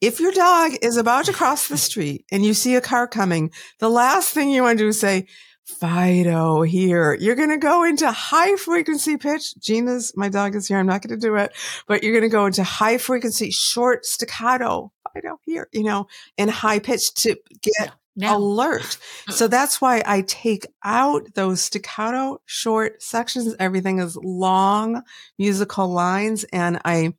If 0.00 0.18
your 0.18 0.32
dog 0.32 0.72
is 0.82 0.96
about 0.96 1.26
to 1.26 1.32
cross 1.32 1.68
the 1.68 1.76
street 1.76 2.24
and 2.32 2.44
you 2.44 2.54
see 2.54 2.74
a 2.74 2.80
car 2.80 3.06
coming, 3.06 3.52
the 3.78 3.88
last 3.88 4.30
thing 4.30 4.50
you 4.50 4.62
want 4.62 4.78
to 4.78 4.84
do 4.84 4.88
is 4.88 4.98
say, 4.98 5.28
Fido 5.64 6.62
here. 6.62 7.14
You're 7.14 7.36
going 7.36 7.50
to 7.50 7.58
go 7.58 7.84
into 7.84 8.10
high 8.10 8.56
frequency 8.56 9.16
pitch. 9.16 9.54
Gina's, 9.58 10.12
my 10.16 10.28
dog 10.28 10.54
is 10.56 10.66
here. 10.66 10.78
I'm 10.78 10.86
not 10.86 11.02
going 11.02 11.18
to 11.18 11.26
do 11.26 11.36
it, 11.36 11.52
but 11.86 12.02
you're 12.02 12.12
going 12.12 12.28
to 12.28 12.28
go 12.28 12.46
into 12.46 12.64
high 12.64 12.98
frequency, 12.98 13.50
short 13.50 14.04
staccato. 14.04 14.92
Fido 15.14 15.38
here, 15.44 15.68
you 15.72 15.82
know, 15.82 16.06
and 16.38 16.50
high 16.50 16.78
pitch 16.78 17.12
to 17.14 17.36
get 17.60 17.92
alert. 18.20 18.98
Uh-uh. 19.28 19.32
so 19.32 19.48
that's 19.48 19.80
why 19.80 20.02
I 20.04 20.22
take 20.22 20.66
out 20.84 21.34
those 21.34 21.60
staccato 21.60 22.40
short 22.46 23.02
sections. 23.02 23.54
Everything 23.58 23.98
is 23.98 24.16
long 24.16 25.02
musical 25.38 25.88
lines 25.88 26.44
and 26.44 26.80
I 26.84 27.14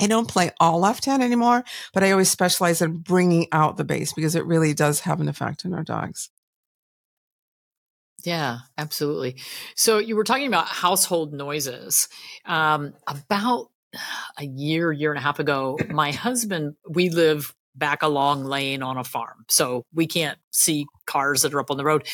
I 0.00 0.08
don't 0.08 0.28
play 0.28 0.50
all 0.58 0.80
left 0.80 1.04
hand 1.04 1.22
anymore, 1.22 1.62
but 1.94 2.02
I 2.02 2.10
always 2.10 2.28
specialize 2.28 2.82
in 2.82 2.98
bringing 2.98 3.46
out 3.52 3.76
the 3.76 3.84
bass 3.84 4.12
because 4.12 4.34
it 4.34 4.44
really 4.44 4.74
does 4.74 5.00
have 5.00 5.20
an 5.20 5.28
effect 5.28 5.64
on 5.64 5.74
our 5.74 5.84
dogs. 5.84 6.28
Yeah, 8.26 8.58
absolutely. 8.76 9.36
So 9.76 9.98
you 9.98 10.16
were 10.16 10.24
talking 10.24 10.48
about 10.48 10.66
household 10.66 11.32
noises. 11.32 12.08
Um, 12.44 12.92
about 13.06 13.68
a 14.38 14.44
year, 14.44 14.90
year 14.92 15.12
and 15.12 15.18
a 15.18 15.22
half 15.22 15.38
ago, 15.38 15.78
my 15.88 16.10
husband, 16.10 16.74
we 16.88 17.08
live 17.08 17.54
back 17.76 18.02
a 18.02 18.08
long 18.08 18.44
lane 18.44 18.82
on 18.82 18.96
a 18.96 19.04
farm. 19.04 19.44
So 19.48 19.84
we 19.94 20.06
can't 20.06 20.38
see 20.50 20.86
cars 21.06 21.42
that 21.42 21.54
are 21.54 21.60
up 21.60 21.70
on 21.70 21.76
the 21.76 21.84
road. 21.84 22.06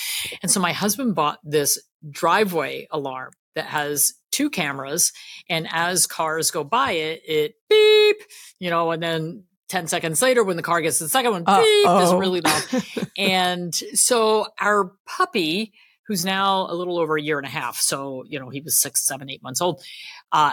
And 0.43 0.51
so 0.51 0.61
my 0.61 0.73
husband 0.73 1.15
bought 1.15 1.39
this 1.45 1.81
driveway 2.11 2.89
alarm 2.91 3.33
that 3.55 3.67
has 3.67 4.15
two 4.33 4.51
cameras. 4.51 5.13
And 5.49 5.69
as 5.71 6.07
cars 6.07 6.51
go 6.51 6.65
by 6.65 6.93
it, 6.93 7.23
it 7.27 7.55
beep, 7.71 8.17
you 8.59 8.71
know, 8.71 8.91
and 8.91 9.03
then 9.03 9.45
10 9.69 9.87
seconds 9.87 10.21
later, 10.21 10.45
when 10.45 10.57
the 10.57 10.63
car 10.63 10.83
gets 10.83 10.99
to 10.99 11.05
the 11.05 11.11
second 11.11 11.31
one, 11.31 11.45
beep 11.45 11.87
Uh-oh. 11.87 12.03
is 12.03 12.13
really 12.15 12.43
loud. 12.43 12.65
and 13.17 13.75
so 13.75 14.47
our 14.61 14.93
puppy, 15.07 15.73
who's 16.07 16.25
now 16.25 16.67
a 16.71 16.75
little 16.75 16.99
over 16.99 17.17
a 17.17 17.23
year 17.23 17.39
and 17.39 17.47
a 17.47 17.51
half. 17.51 17.77
So, 17.77 18.25
you 18.27 18.39
know, 18.39 18.49
he 18.49 18.61
was 18.61 18.77
six, 18.77 19.07
seven, 19.07 19.31
eight 19.31 19.43
months 19.43 19.61
old. 19.61 19.83
Uh, 20.31 20.53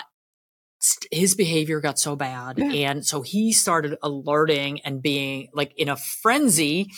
his 1.12 1.35
behavior 1.35 1.81
got 1.81 1.99
so 1.99 2.15
bad. 2.15 2.57
Yeah. 2.57 2.91
And 2.91 3.05
so 3.05 3.21
he 3.21 3.51
started 3.51 3.97
alerting 4.01 4.81
and 4.81 5.01
being 5.01 5.49
like 5.53 5.73
in 5.75 5.89
a 5.89 5.97
frenzy. 5.97 6.89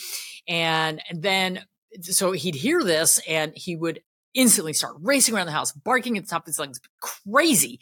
And 0.48 1.02
then, 1.12 1.62
so 2.02 2.32
he'd 2.32 2.56
hear 2.56 2.84
this 2.84 3.20
and 3.28 3.54
he 3.56 3.76
would 3.76 4.02
instantly 4.34 4.74
start 4.74 4.96
racing 5.02 5.36
around 5.36 5.48
the 5.48 5.52
house, 5.52 5.72
barking 5.72 6.18
at 6.18 6.26
the 6.26 6.30
top 6.30 6.44
of 6.44 6.48
his 6.48 6.60
lungs, 6.60 6.80
crazy. 7.02 7.80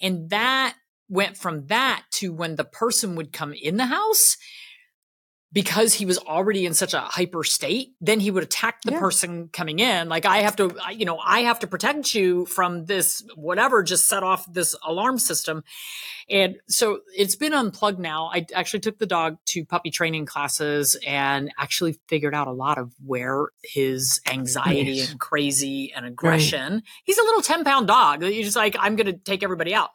And 0.00 0.30
that 0.30 0.76
went 1.08 1.36
from 1.36 1.66
that 1.66 2.04
to 2.12 2.32
when 2.32 2.56
the 2.56 2.64
person 2.64 3.16
would 3.16 3.32
come 3.32 3.52
in 3.52 3.76
the 3.76 3.86
house, 3.86 4.36
because 5.52 5.94
he 5.94 6.06
was 6.06 6.16
already 6.18 6.64
in 6.64 6.74
such 6.74 6.94
a 6.94 7.00
hyper 7.00 7.42
state, 7.42 7.94
then 8.00 8.20
he 8.20 8.30
would 8.30 8.44
attack 8.44 8.82
the 8.82 8.92
Yeah. 8.92 9.00
person 9.00 9.48
coming 9.52 9.80
in. 9.80 10.08
Like, 10.08 10.24
I 10.24 10.38
have 10.38 10.54
to, 10.56 10.76
you 10.94 11.04
know, 11.04 11.18
I 11.18 11.40
have 11.40 11.58
to 11.60 11.66
protect 11.66 12.14
you 12.14 12.46
from 12.46 12.84
this, 12.84 13.24
whatever, 13.34 13.82
just 13.82 14.06
set 14.06 14.22
off 14.22 14.50
this 14.52 14.76
alarm 14.86 15.18
system. 15.18 15.64
And 16.28 16.58
so 16.68 17.00
it's 17.16 17.34
been 17.34 17.52
unplugged 17.52 17.98
now. 17.98 18.30
I 18.32 18.46
actually 18.54 18.78
took 18.80 18.98
the 18.98 19.06
dog 19.06 19.38
to 19.46 19.64
puppy 19.64 19.90
training 19.90 20.26
classes 20.26 20.96
and 21.04 21.52
actually 21.58 21.98
figured 22.06 22.34
out 22.34 22.46
a 22.46 22.52
lot 22.52 22.78
of 22.78 22.92
where 23.04 23.48
his 23.64 24.20
anxiety 24.30 25.00
Right. 25.00 25.10
and 25.10 25.18
crazy 25.18 25.92
and 25.92 26.06
aggression. 26.06 26.84
He's 27.02 27.18
a 27.18 27.24
little 27.24 27.42
10 27.42 27.64
pound 27.64 27.88
dog. 27.88 28.22
He's 28.22 28.46
just 28.46 28.56
like, 28.56 28.76
I'm 28.78 28.94
going 28.94 29.06
to 29.08 29.14
take 29.18 29.42
everybody 29.42 29.74
out 29.74 29.90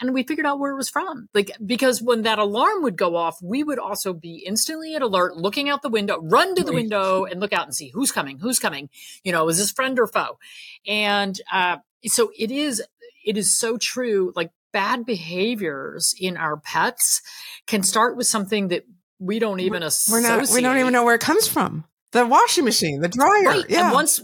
and 0.00 0.14
we 0.14 0.22
figured 0.22 0.46
out 0.46 0.58
where 0.58 0.72
it 0.72 0.76
was 0.76 0.88
from. 0.88 1.28
Like, 1.34 1.50
because 1.64 2.00
when 2.00 2.22
that 2.22 2.38
alarm 2.38 2.82
would 2.82 2.96
go 2.96 3.16
off, 3.16 3.38
we 3.42 3.62
would 3.62 3.78
also 3.78 4.12
be 4.12 4.44
instantly 4.46 4.94
at 4.94 5.02
alert, 5.02 5.36
looking 5.36 5.68
out 5.68 5.82
the 5.82 5.88
window, 5.88 6.18
run 6.20 6.54
to 6.54 6.64
the 6.64 6.72
window 6.72 7.24
and 7.24 7.40
look 7.40 7.52
out 7.52 7.64
and 7.64 7.74
see 7.74 7.90
who's 7.92 8.12
coming, 8.12 8.38
who's 8.38 8.58
coming, 8.58 8.90
you 9.24 9.32
know, 9.32 9.48
is 9.48 9.58
this 9.58 9.72
friend 9.72 9.98
or 9.98 10.06
foe? 10.06 10.38
And, 10.86 11.40
uh, 11.52 11.78
so 12.06 12.30
it 12.38 12.50
is, 12.50 12.82
it 13.24 13.36
is 13.36 13.58
so 13.58 13.76
true. 13.76 14.32
Like 14.36 14.50
bad 14.72 15.04
behaviors 15.04 16.14
in 16.18 16.36
our 16.36 16.58
pets 16.58 17.22
can 17.66 17.82
start 17.82 18.16
with 18.16 18.26
something 18.26 18.68
that 18.68 18.84
we 19.18 19.38
don't 19.38 19.60
even 19.60 19.82
associate. 19.82 20.28
We're 20.28 20.36
not. 20.36 20.48
We 20.54 20.60
don't 20.60 20.78
even 20.78 20.92
know 20.92 21.04
where 21.04 21.16
it 21.16 21.20
comes 21.20 21.48
from. 21.48 21.84
The 22.12 22.24
washing 22.24 22.64
machine, 22.64 23.00
the 23.00 23.08
dryer. 23.08 23.42
Right. 23.42 23.64
Yeah. 23.68 23.86
And 23.86 23.92
once, 23.92 24.22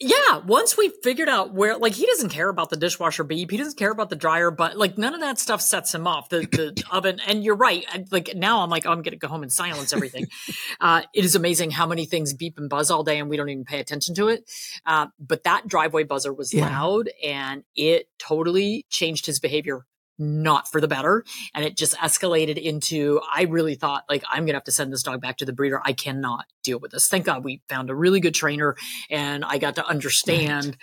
yeah, 0.00 0.38
once 0.46 0.76
we 0.76 0.90
figured 1.02 1.28
out 1.28 1.52
where, 1.52 1.76
like, 1.76 1.92
he 1.94 2.06
doesn't 2.06 2.28
care 2.28 2.48
about 2.48 2.70
the 2.70 2.76
dishwasher 2.76 3.24
beep. 3.24 3.50
He 3.50 3.56
doesn't 3.56 3.76
care 3.76 3.90
about 3.90 4.10
the 4.10 4.16
dryer, 4.16 4.50
but 4.52 4.76
like, 4.76 4.96
none 4.96 5.12
of 5.12 5.20
that 5.20 5.40
stuff 5.40 5.60
sets 5.60 5.92
him 5.92 6.06
off. 6.06 6.28
The, 6.28 6.40
the 6.40 6.84
oven. 6.92 7.20
And 7.26 7.42
you're 7.42 7.56
right. 7.56 7.84
I, 7.92 8.04
like, 8.12 8.30
now 8.36 8.60
I'm 8.60 8.70
like, 8.70 8.86
oh, 8.86 8.90
I'm 8.90 9.02
going 9.02 9.10
to 9.12 9.16
go 9.16 9.26
home 9.26 9.42
and 9.42 9.52
silence 9.52 9.92
everything. 9.92 10.26
uh, 10.80 11.02
it 11.14 11.24
is 11.24 11.34
amazing 11.34 11.72
how 11.72 11.86
many 11.86 12.04
things 12.04 12.32
beep 12.32 12.58
and 12.58 12.70
buzz 12.70 12.90
all 12.92 13.02
day 13.02 13.18
and 13.18 13.28
we 13.28 13.36
don't 13.36 13.48
even 13.48 13.64
pay 13.64 13.80
attention 13.80 14.14
to 14.14 14.28
it. 14.28 14.48
Uh, 14.86 15.08
but 15.18 15.42
that 15.44 15.66
driveway 15.66 16.04
buzzer 16.04 16.32
was 16.32 16.54
Yeah. 16.54 16.68
loud 16.68 17.10
and 17.24 17.64
it 17.74 18.08
totally 18.18 18.86
changed 18.90 19.26
his 19.26 19.40
behavior. 19.40 19.84
Not 20.18 20.70
for 20.70 20.80
the 20.80 20.88
better. 20.88 21.24
And 21.54 21.64
it 21.64 21.76
just 21.76 21.94
escalated 21.96 22.60
into, 22.60 23.20
I 23.32 23.42
really 23.42 23.76
thought 23.76 24.04
like, 24.08 24.24
I'm 24.28 24.40
going 24.40 24.48
to 24.48 24.54
have 24.54 24.64
to 24.64 24.72
send 24.72 24.92
this 24.92 25.02
dog 25.02 25.20
back 25.20 25.38
to 25.38 25.44
the 25.44 25.52
breeder. 25.52 25.80
I 25.84 25.92
cannot 25.92 26.46
deal 26.64 26.78
with 26.80 26.90
this. 26.90 27.06
Thank 27.08 27.24
God 27.26 27.44
we 27.44 27.62
found 27.68 27.88
a 27.90 27.94
really 27.94 28.20
good 28.20 28.34
trainer 28.34 28.76
and 29.10 29.44
I 29.44 29.58
got 29.58 29.76
to 29.76 29.86
understand 29.86 30.76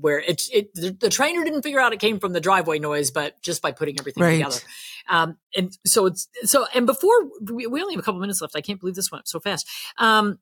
where 0.00 0.18
it, 0.18 0.42
it 0.52 0.74
the, 0.74 0.90
the 0.90 1.10
trainer 1.10 1.44
didn't 1.44 1.62
figure 1.62 1.78
out 1.78 1.92
it 1.92 2.00
came 2.00 2.18
from 2.18 2.32
the 2.32 2.40
driveway 2.40 2.78
noise, 2.78 3.10
but 3.10 3.40
just 3.42 3.60
by 3.62 3.72
putting 3.72 4.00
everything 4.00 4.22
Right. 4.22 4.38
together. 4.38 4.56
Um, 5.08 5.36
and 5.54 5.76
so 5.86 6.06
it's 6.06 6.28
so 6.44 6.66
and 6.74 6.86
before 6.86 7.28
we, 7.52 7.66
we 7.66 7.82
only 7.82 7.94
have 7.94 8.00
a 8.00 8.04
couple 8.04 8.20
minutes 8.20 8.40
left. 8.40 8.56
I 8.56 8.62
can't 8.62 8.80
believe 8.80 8.94
this 8.94 9.12
went 9.12 9.28
so 9.28 9.38
fast. 9.38 9.68
Um, 9.98 10.38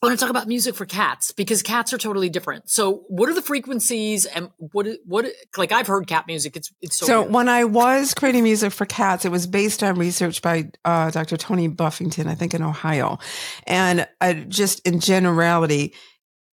I 0.00 0.06
want 0.06 0.18
to 0.18 0.22
talk 0.22 0.30
about 0.30 0.46
music 0.46 0.74
for 0.74 0.86
cats 0.86 1.32
because 1.32 1.62
cats 1.62 1.92
are 1.92 1.98
totally 1.98 2.28
different. 2.28 2.70
So, 2.70 3.04
what 3.08 3.28
are 3.28 3.34
the 3.34 3.42
frequencies 3.42 4.26
and 4.26 4.50
what 4.58 4.86
what 5.04 5.26
like 5.56 5.72
I've 5.72 5.86
heard 5.86 6.06
cat 6.06 6.26
music. 6.26 6.56
It's 6.56 6.72
it's 6.80 6.96
so, 6.96 7.06
So 7.06 7.22
when 7.22 7.48
I 7.48 7.64
was 7.64 8.14
creating 8.14 8.44
music 8.44 8.72
for 8.72 8.86
cats, 8.86 9.24
it 9.24 9.32
was 9.32 9.46
based 9.46 9.82
on 9.82 9.98
research 9.98 10.40
by 10.42 10.70
uh, 10.84 11.10
Dr. 11.10 11.36
Tony 11.36 11.68
Buffington, 11.68 12.28
I 12.28 12.34
think 12.34 12.54
in 12.54 12.62
Ohio, 12.62 13.18
and 13.66 14.06
uh, 14.20 14.34
just 14.34 14.86
in 14.86 15.00
generality, 15.00 15.94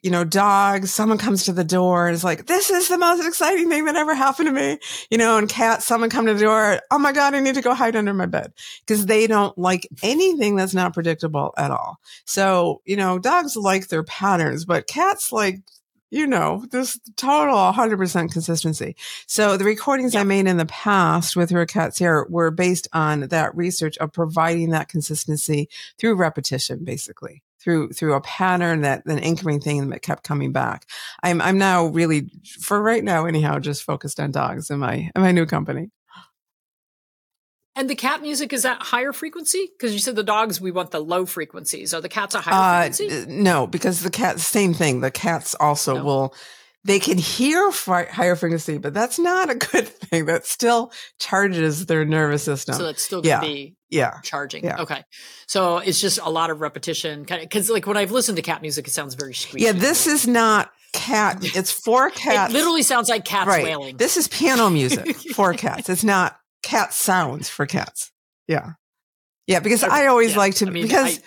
you 0.05 0.11
know, 0.11 0.23
dogs. 0.23 0.93
Someone 0.93 1.17
comes 1.17 1.45
to 1.45 1.51
the 1.51 1.63
door 1.63 2.05
and 2.05 2.13
is 2.13 2.23
like, 2.23 2.45
"This 2.45 2.69
is 2.69 2.89
the 2.89 2.97
most 2.99 3.25
exciting 3.25 3.69
thing 3.69 3.85
that 3.85 3.95
ever 3.95 4.13
happened 4.13 4.47
to 4.49 4.53
me," 4.53 4.77
you 5.09 5.17
know. 5.17 5.39
And 5.39 5.49
cats, 5.49 5.87
someone 5.87 6.11
come 6.11 6.27
to 6.27 6.35
the 6.35 6.43
door, 6.43 6.79
"Oh 6.91 6.99
my 6.99 7.11
god, 7.11 7.33
I 7.33 7.39
need 7.39 7.55
to 7.55 7.63
go 7.63 7.73
hide 7.73 7.95
under 7.95 8.13
my 8.13 8.27
bed," 8.27 8.53
because 8.85 9.07
they 9.07 9.25
don't 9.25 9.57
like 9.57 9.87
anything 10.03 10.55
that's 10.55 10.75
not 10.75 10.93
predictable 10.93 11.55
at 11.57 11.71
all. 11.71 11.97
So 12.23 12.83
you 12.85 12.95
know, 12.97 13.17
dogs 13.17 13.55
like 13.55 13.87
their 13.87 14.03
patterns, 14.03 14.63
but 14.63 14.85
cats 14.85 15.31
like. 15.31 15.61
You 16.11 16.27
know, 16.27 16.63
this 16.71 16.97
total 17.17 17.57
100% 17.57 18.31
consistency. 18.31 18.95
So 19.27 19.57
the 19.57 19.65
recordings 19.65 20.15
I 20.15 20.23
made 20.23 20.47
in 20.47 20.55
the 20.55 20.65
past 20.67 21.35
with 21.35 21.49
Her 21.49 21.65
Cats 21.65 21.97
Here 21.97 22.25
were 22.29 22.51
based 22.51 22.87
on 22.93 23.21
that 23.21 23.57
research 23.57 23.97
of 23.97 24.13
providing 24.13 24.69
that 24.69 24.87
consistency 24.87 25.67
through 25.99 26.15
repetition, 26.15 26.85
basically 26.85 27.41
through 27.65 27.89
through 27.89 28.13
a 28.13 28.21
pattern 28.21 28.81
that 28.81 29.05
an 29.07 29.19
anchoring 29.19 29.59
thing 29.59 29.89
that 29.89 30.01
kept 30.03 30.23
coming 30.23 30.53
back. 30.53 30.85
I'm 31.23 31.41
I'm 31.41 31.57
now 31.57 31.87
really 31.87 32.29
for 32.61 32.79
right 32.81 33.03
now 33.03 33.25
anyhow 33.25 33.59
just 33.59 33.83
focused 33.83 34.19
on 34.21 34.31
dogs 34.31 34.69
in 34.69 34.79
my 34.79 35.09
in 35.13 35.21
my 35.21 35.31
new 35.33 35.45
company. 35.47 35.89
and 37.75 37.89
the 37.89 37.95
cat 37.95 38.21
music 38.21 38.53
is 38.53 38.63
at 38.63 38.81
higher 38.81 39.11
frequency 39.11 39.67
because 39.77 39.91
you 39.93 39.99
said 39.99 40.15
the 40.15 40.23
dogs 40.23 40.61
we 40.61 40.71
want 40.71 40.91
the 40.91 41.01
low 41.01 41.25
frequencies. 41.25 41.93
Are 41.93 41.99
the 42.01 42.07
cats 42.07 42.33
a 42.35 42.39
higher 42.41 42.87
Uh, 42.87 42.91
frequency? 42.93 43.25
no, 43.33 43.67
because 43.67 44.01
the 44.01 44.09
cats 44.09 44.45
same 44.45 44.73
thing. 44.73 45.01
The 45.01 45.11
cats 45.11 45.55
also 45.59 45.95
No. 45.95 46.03
will. 46.05 46.35
They 46.85 46.99
can 46.99 47.17
hear 47.17 47.71
fi- 47.71 48.05
higher 48.05 48.35
frequency, 48.35 48.77
but 48.77 48.93
that's 48.93 49.17
not 49.17 49.49
a 49.49 49.55
good 49.71 49.87
thing. 49.87 50.25
That 50.27 50.45
still 50.45 50.91
charges 51.19 51.87
their 51.87 52.05
nervous 52.05 52.43
system. 52.43 52.75
so 52.75 52.83
that's 52.83 53.01
still 53.03 53.21
going 53.23 53.41
to 53.41 53.47
yeah. 53.47 53.53
be 53.53 53.75
yeah. 53.95 54.19
charging. 54.21 54.63
Yeah. 54.63 54.81
Okay. 54.81 55.03
So 55.47 55.77
it's 55.77 55.99
just 55.99 56.19
a 56.21 56.29
lot 56.29 56.49
of 56.49 56.61
repetition. 56.61 57.25
Kind 57.25 57.43
of, 57.43 57.49
cause 57.49 57.69
like 57.69 57.87
when 57.87 57.97
I've 57.97 58.11
listened 58.11 58.35
to 58.37 58.41
cat 58.41 58.61
music, 58.61 58.87
it 58.87 58.91
sounds 58.91 59.15
very 59.15 59.33
squeaky. 59.33 59.65
Yeah, 59.65 59.71
this 59.71 60.07
is 60.07 60.27
not 60.27 60.71
cat. 60.93 61.37
It's 61.55 61.71
for 61.71 62.09
cats. 62.09 62.53
It 62.53 62.57
literally 62.57 62.83
sounds 62.83 63.09
like 63.09 63.25
cats 63.25 63.47
right. 63.47 63.63
wailing. 63.63 63.97
This 63.97 64.17
is 64.17 64.27
piano 64.27 64.69
music 64.69 65.15
for 65.35 65.53
cats. 65.53 65.89
It's 65.89 66.03
not 66.03 66.37
cat 66.63 66.93
sounds 66.93 67.49
for 67.49 67.65
cats. 67.65 68.11
Yeah. 68.47 68.71
Yeah, 69.47 69.59
because 69.59 69.83
Okay, 69.83 69.93
I 69.93 70.07
always 70.07 70.31
yeah. 70.31 70.37
like 70.37 70.55
to 70.55 70.67
I 70.67 70.69
mean, 70.69 70.83
because 70.83 71.19
I- 71.19 71.21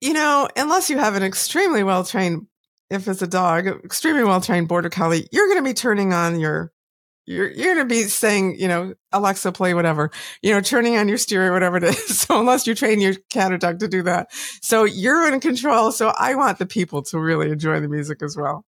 you 0.00 0.12
know, 0.12 0.48
unless 0.56 0.90
you 0.90 0.98
have 0.98 1.14
an 1.14 1.22
extremely 1.22 1.84
well 1.84 2.04
trained 2.04 2.46
if 2.90 3.08
it's 3.08 3.22
a 3.22 3.26
dog, 3.26 3.66
extremely 3.66 4.22
well 4.24 4.40
trained 4.40 4.68
border 4.68 4.90
collie, 4.90 5.26
you're 5.32 5.46
going 5.46 5.58
to 5.58 5.64
be 5.64 5.72
turning 5.74 6.12
on 6.12 6.38
your 6.38 6.72
you're 7.26 7.50
you're 7.50 7.74
going 7.74 7.88
to 7.88 7.94
be 7.94 8.04
saying, 8.04 8.56
you 8.58 8.68
know, 8.68 8.94
Alexa 9.12 9.52
play 9.52 9.74
whatever. 9.74 10.10
You 10.42 10.52
know, 10.52 10.60
turning 10.60 10.96
on 10.96 11.08
your 11.08 11.18
stereo 11.18 11.52
whatever 11.52 11.76
it 11.76 11.84
is. 11.84 12.20
So 12.20 12.40
unless 12.40 12.66
you 12.66 12.74
train 12.74 13.00
your 13.00 13.14
cat 13.30 13.52
or 13.52 13.58
dog 13.58 13.78
to 13.80 13.88
do 13.88 14.02
that. 14.02 14.28
So 14.60 14.84
you're 14.84 15.32
in 15.32 15.40
control. 15.40 15.92
So 15.92 16.12
I 16.16 16.34
want 16.34 16.58
the 16.58 16.66
people 16.66 17.02
to 17.04 17.18
really 17.18 17.50
enjoy 17.50 17.80
the 17.80 17.88
music 17.88 18.22
as 18.22 18.36
well. 18.36 18.64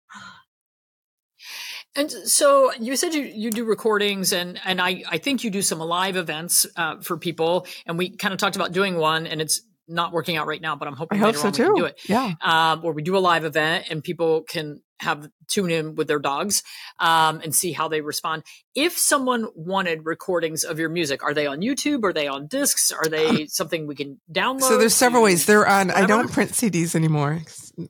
And 1.97 2.11
so 2.11 2.73
you 2.75 2.95
said 2.97 3.13
you, 3.13 3.23
you 3.23 3.51
do 3.51 3.65
recordings 3.65 4.33
and, 4.33 4.61
and 4.65 4.81
I, 4.81 5.03
I 5.11 5.19
think 5.19 5.43
you 5.43 5.51
do 5.51 5.63
some 5.63 5.81
live 5.81 6.17
events 6.17 6.65
uh, 6.77 7.01
for 7.01 7.17
people. 7.17 7.67
And 7.87 7.99
we 7.99 8.11
kind 8.17 8.33
of 8.33 8.39
talked 8.39 8.55
about 8.55 8.71
doing 8.71 8.97
one 8.97 9.27
and 9.27 9.41
it's 9.41 9.63
not 9.89 10.13
working 10.13 10.37
out 10.37 10.47
right 10.47 10.61
now, 10.61 10.77
but 10.77 10.87
I'm 10.87 10.95
hoping 10.95 11.19
I 11.19 11.23
hope 11.23 11.35
later 11.35 11.39
so 11.39 11.51
can 11.51 11.75
do 11.75 11.81
too. 11.81 11.85
it. 11.87 12.01
Yeah. 12.09 12.35
Um, 12.41 12.83
where 12.83 12.93
we 12.93 13.03
do 13.03 13.17
a 13.17 13.19
live 13.19 13.45
event 13.45 13.87
and 13.91 14.05
people 14.05 14.43
can 14.43 14.81
have 15.01 15.29
tune 15.49 15.71
in 15.71 15.95
with 15.95 16.09
their 16.09 16.19
dogs 16.19 16.63
um, 16.99 17.41
and 17.43 17.55
see 17.55 17.73
how 17.73 17.89
they 17.89 18.01
respond. 18.01 18.43
If 18.75 18.99
someone 18.99 19.47
wanted 19.55 20.05
recordings 20.05 20.65
of 20.65 20.79
your 20.79 20.89
music, 20.89 21.23
are 21.23 21.33
they 21.35 21.47
on 21.47 21.61
YouTube? 21.61 22.05
Are 22.05 22.13
they 22.13 22.27
on 22.29 22.47
discs? 22.49 22.93
Are 22.93 23.09
they 23.09 23.47
something 23.47 23.87
we 23.87 23.95
can 23.95 24.21
download? 24.33 24.63
So 24.63 24.77
there's 24.79 24.95
several 24.95 25.23
ways. 25.23 25.47
They're 25.47 25.67
on. 25.67 25.91
I 25.91 26.05
don't 26.07 26.31
print 26.33 26.51
CDs 26.51 26.95
anymore. 26.95 27.41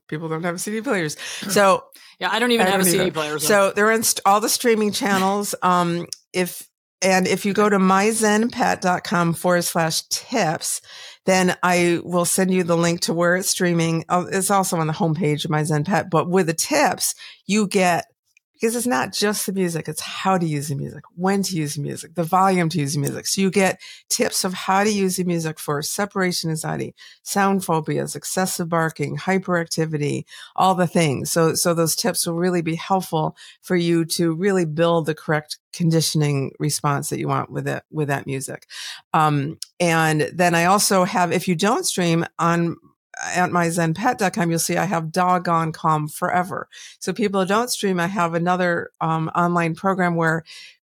People 0.06 0.28
don't 0.28 0.44
have 0.44 0.60
CD 0.60 0.82
players. 0.82 1.16
So 1.48 1.84
Yeah, 2.20 2.28
I 2.30 2.38
don't 2.38 2.50
even 2.52 2.66
I 2.66 2.70
have 2.70 2.80
a 2.80 2.84
don't 2.84 2.90
CD 2.92 3.04
either. 3.04 3.12
player. 3.12 3.38
So 3.38 3.72
they're 3.74 3.90
in 3.90 4.02
st- 4.02 4.20
all 4.26 4.40
the 4.40 4.48
streaming 4.50 4.92
channels. 4.92 5.54
Um, 5.62 6.06
if 6.32 6.67
and 7.00 7.26
if 7.26 7.44
you 7.44 7.52
go 7.52 7.68
to 7.68 7.78
myzenpet.com 7.78 9.34
forward 9.34 9.62
slash 9.62 10.02
tips, 10.08 10.80
then 11.26 11.56
I 11.62 12.00
will 12.02 12.24
send 12.24 12.52
you 12.52 12.64
the 12.64 12.76
link 12.76 13.00
to 13.02 13.12
where 13.12 13.36
it's 13.36 13.50
streaming. 13.50 14.04
Oh, 14.08 14.26
It's 14.30 14.50
also 14.50 14.78
on 14.78 14.86
the 14.86 14.92
homepage 14.92 15.44
of 15.44 15.50
my 15.50 15.62
but 16.10 16.28
with 16.28 16.46
the 16.46 16.54
tips, 16.54 17.14
you 17.46 17.68
get 17.68 18.06
because 18.58 18.74
it's 18.74 18.86
not 18.86 19.12
just 19.12 19.46
the 19.46 19.52
music, 19.52 19.88
it's 19.88 20.00
how 20.00 20.36
to 20.36 20.46
use 20.46 20.68
the 20.68 20.74
music, 20.74 21.04
when 21.14 21.42
to 21.44 21.54
use 21.54 21.76
the 21.76 21.82
music, 21.82 22.14
the 22.14 22.24
volume 22.24 22.68
to 22.70 22.78
use 22.78 22.94
the 22.94 23.00
music. 23.00 23.26
So 23.26 23.40
you 23.40 23.50
get 23.50 23.80
tips 24.08 24.44
of 24.44 24.52
how 24.52 24.82
to 24.82 24.90
use 24.90 25.16
the 25.16 25.24
music 25.24 25.60
for 25.60 25.80
separation 25.82 26.50
anxiety, 26.50 26.94
sound 27.22 27.64
phobias, 27.64 28.16
excessive 28.16 28.68
barking, 28.68 29.16
hyperactivity, 29.16 30.24
all 30.56 30.74
the 30.74 30.88
things. 30.88 31.30
So, 31.30 31.54
so 31.54 31.72
those 31.72 31.94
tips 31.94 32.26
will 32.26 32.34
really 32.34 32.62
be 32.62 32.74
helpful 32.74 33.36
for 33.62 33.76
you 33.76 34.04
to 34.06 34.34
really 34.34 34.64
build 34.64 35.06
the 35.06 35.14
correct 35.14 35.58
conditioning 35.72 36.52
response 36.58 37.10
that 37.10 37.20
you 37.20 37.28
want 37.28 37.50
with 37.50 37.68
it, 37.68 37.84
with 37.92 38.08
that 38.08 38.26
music. 38.26 38.66
Um, 39.14 39.58
and 39.78 40.22
then 40.32 40.56
I 40.56 40.64
also 40.64 41.04
have, 41.04 41.30
if 41.30 41.46
you 41.46 41.54
don't 41.54 41.86
stream 41.86 42.24
on, 42.38 42.76
at 43.24 43.50
myzenpet.com, 43.50 44.50
you'll 44.50 44.58
see 44.58 44.76
I 44.76 44.84
have 44.84 45.12
doggone 45.12 45.72
calm 45.72 46.08
forever. 46.08 46.68
So 46.98 47.12
people 47.12 47.40
who 47.40 47.46
don't 47.46 47.70
stream, 47.70 48.00
I 48.00 48.06
have 48.06 48.34
another 48.34 48.90
um, 49.00 49.28
online 49.34 49.74
program 49.74 50.14
where 50.14 50.44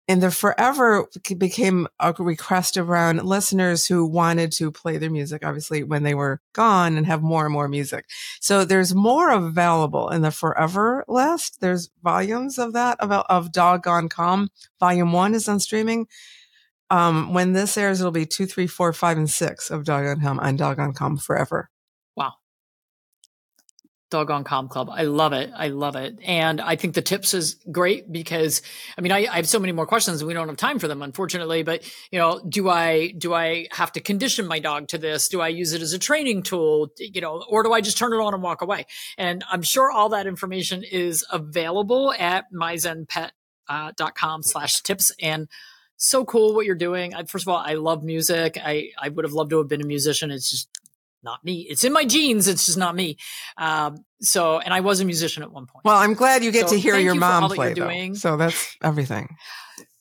And 0.08 0.22
the 0.22 0.32
forever 0.32 1.08
became 1.38 1.88
a 2.00 2.14
request 2.20 2.76
around 2.76 3.24
listeners 3.24 3.86
who 3.86 4.06
wanted 4.06 4.52
to 4.54 4.72
play 4.72 4.98
their 4.98 5.10
music, 5.10 5.46
obviously, 5.46 5.84
when 5.84 6.04
they 6.04 6.16
were 6.16 6.42
gone 6.54 6.98
and 6.98 7.06
have 7.06 7.22
more 7.22 7.46
and 7.46 7.54
more 7.54 7.70
music. 7.70 8.06
So 8.42 8.66
there's 8.66 8.94
more 8.94 9.30
available 9.30 10.10
in 10.10 10.22
the 10.22 10.32
forever 10.32 11.06
list. 11.08 11.62
There's 11.62 11.92
volumes 12.04 12.58
of 12.60 12.74
that, 12.74 13.00
of, 13.00 13.12
of 13.12 13.54
Doggone 13.54 14.10
Calm. 14.10 14.50
Volume 14.82 15.14
one 15.14 15.34
is 15.34 15.48
on 15.48 15.62
streaming. 15.62 16.08
Um, 16.90 17.34
when 17.34 17.54
this 17.54 17.78
airs, 17.78 18.02
it'll 18.02 18.12
be 18.12 18.26
two, 18.26 18.46
three, 18.46 18.68
four, 18.68 18.92
five, 18.92 19.18
and 19.18 19.30
six 19.30 19.70
of 19.70 19.86
Dog 19.86 20.04
Doggone 20.04 20.22
Calm 20.22 20.40
on 20.42 20.58
Doggone 20.58 20.94
Calm 20.94 21.16
forever. 21.16 21.70
Dog 24.12 24.28
Gone 24.28 24.44
Calm 24.44 24.68
Club. 24.68 24.90
I 24.92 25.04
love 25.04 25.32
it. 25.34 25.50
I 25.56 25.70
love 25.70 25.96
it. 25.96 26.20
And 26.24 26.60
I 26.60 26.76
think 26.76 26.94
the 26.94 27.02
tips 27.02 27.34
is 27.34 27.56
great 27.72 28.12
because 28.12 28.62
I 28.98 29.02
mean, 29.02 29.12
I, 29.12 29.26
I, 29.26 29.38
have 29.38 29.48
so 29.48 29.58
many 29.58 29.72
more 29.72 29.88
questions 29.88 30.22
and 30.22 30.28
we 30.28 30.34
don't 30.34 30.50
have 30.50 30.58
time 30.58 30.80
for 30.80 30.90
them, 30.90 31.02
unfortunately. 31.02 31.64
But 31.64 31.90
you 32.12 32.20
know, 32.20 32.42
do 32.48 32.70
I, 32.70 33.12
do 33.12 33.34
I 33.34 33.68
have 33.72 33.94
to 33.94 34.02
condition 34.02 34.46
my 34.46 34.60
dog 34.60 34.90
to 34.90 34.98
this? 34.98 35.30
Do 35.30 35.40
I 35.40 35.48
use 35.48 35.72
it 35.74 35.82
as 35.82 35.94
a 35.94 36.00
training 36.00 36.44
tool? 36.44 36.92
You 37.00 37.22
know, 37.22 37.44
or 37.50 37.64
do 37.64 37.72
I 37.72 37.80
just 37.80 37.98
turn 37.98 38.14
it 38.14 38.18
on 38.18 38.34
and 38.34 38.44
walk 38.44 38.62
away? 38.62 38.86
And 39.18 39.44
I'm 39.50 39.64
sure 39.64 39.90
all 39.90 40.10
that 40.10 40.28
information 40.28 40.84
is 40.84 41.26
available 41.32 42.14
at 42.20 42.46
myzenpet.com 42.54 44.44
slash 44.44 44.82
tips. 44.82 45.14
And 45.22 45.48
so 45.96 46.26
cool 46.26 46.54
what 46.54 46.66
you're 46.66 46.76
doing. 46.76 47.14
I, 47.14 47.24
first 47.24 47.46
of 47.46 47.50
all, 47.50 47.58
I 47.58 47.76
love 47.76 48.04
music. 48.04 48.58
I, 48.62 48.90
I 49.02 49.10
would 49.10 49.24
have 49.24 49.34
loved 49.34 49.52
to 49.52 49.60
have 49.60 49.70
been 49.70 49.82
a 49.82 49.86
musician. 49.86 50.32
It's 50.32 50.50
just 50.50 50.68
not 51.24 51.44
me. 51.44 51.68
It's 51.70 51.84
in 51.84 51.94
my 51.94 52.06
genes. 52.06 52.48
It's 52.48 52.66
just 52.66 52.78
not 52.78 52.96
me. 52.96 53.18
Um, 53.58 54.04
so, 54.22 54.60
and 54.60 54.74
I 54.74 54.80
was 54.80 55.00
a 55.00 55.06
musician 55.06 55.44
at 55.44 55.52
one 55.52 55.66
point. 55.66 55.86
Well, 55.86 55.98
I'm 55.98 56.14
glad 56.14 56.44
you 56.44 56.52
get 56.52 56.70
so 56.70 56.76
to 56.76 56.82
hear 56.82 56.98
your 56.98 57.14
you 57.14 57.20
mom 57.20 57.50
play. 57.50 57.74
Though. 57.74 58.14
So 58.14 58.38
that's 58.38 58.76
everything. 58.84 59.36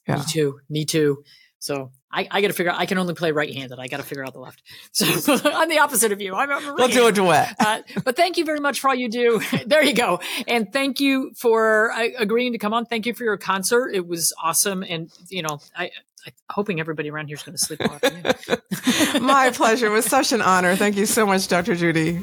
Yeah. 0.07 0.17
Me 0.17 0.23
too. 0.29 0.61
Me 0.69 0.85
too. 0.85 1.23
So 1.59 1.93
I, 2.13 2.27
I 2.31 2.41
got 2.41 2.49
to 2.49 2.53
figure 2.53 2.73
out. 2.73 2.79
I 2.79 2.87
can 2.87 2.99
only 2.99 3.15
play 3.15 3.31
right-handed. 3.33 3.79
I 3.79 3.87
got 3.87 3.99
to 3.99 4.03
figure 4.03 4.25
out 4.25 4.33
the 4.33 4.41
left. 4.41 4.63
So 4.93 5.37
I'm 5.45 5.69
the 5.69 5.79
opposite 5.79 6.13
of 6.13 6.21
you. 6.21 6.35
I'm, 6.35 6.51
I'm 6.51 6.75
we'll 6.75 6.89
do 6.89 7.07
a 7.07 7.13
duet. 7.13 7.55
Uh, 7.59 7.83
but 8.05 8.17
thank 8.17 8.37
you 8.37 8.45
very 8.45 8.61
much 8.61 8.81
for 8.81 8.89
all 8.89 8.95
you 8.95 9.09
do. 9.09 9.41
there 9.67 9.83
you 9.83 9.95
go. 9.95 10.21
And 10.49 10.73
thank 10.73 11.01
you 11.01 11.33
for 11.37 11.93
uh, 11.93 12.09
agreeing 12.19 12.53
to 12.53 12.59
come 12.59 12.73
on. 12.73 12.87
Thank 12.87 13.07
you 13.07 13.15
for 13.15 13.25
your 13.25 13.37
concert. 13.37 13.91
It 13.91 14.07
was 14.07 14.33
awesome. 14.43 14.83
And 14.83 15.11
you 15.29 15.43
know, 15.43 15.61
I, 15.77 15.91
I'm 16.27 16.33
hoping 16.51 16.81
everybody 16.81 17.11
around 17.11 17.29
here 17.29 17.37
is 17.37 17.43
going 17.43 17.57
to 17.57 17.65
sleep 17.65 17.81
well. 17.81 19.21
My 19.23 19.51
pleasure. 19.51 19.87
It 19.87 19.91
was 19.91 20.07
such 20.07 20.33
an 20.33 20.43
honor. 20.43 20.77
Thank 20.77 20.97
you 20.97 21.07
so 21.07 21.27
much, 21.27 21.49
Dr. 21.49 21.75
Judy. 21.75 22.21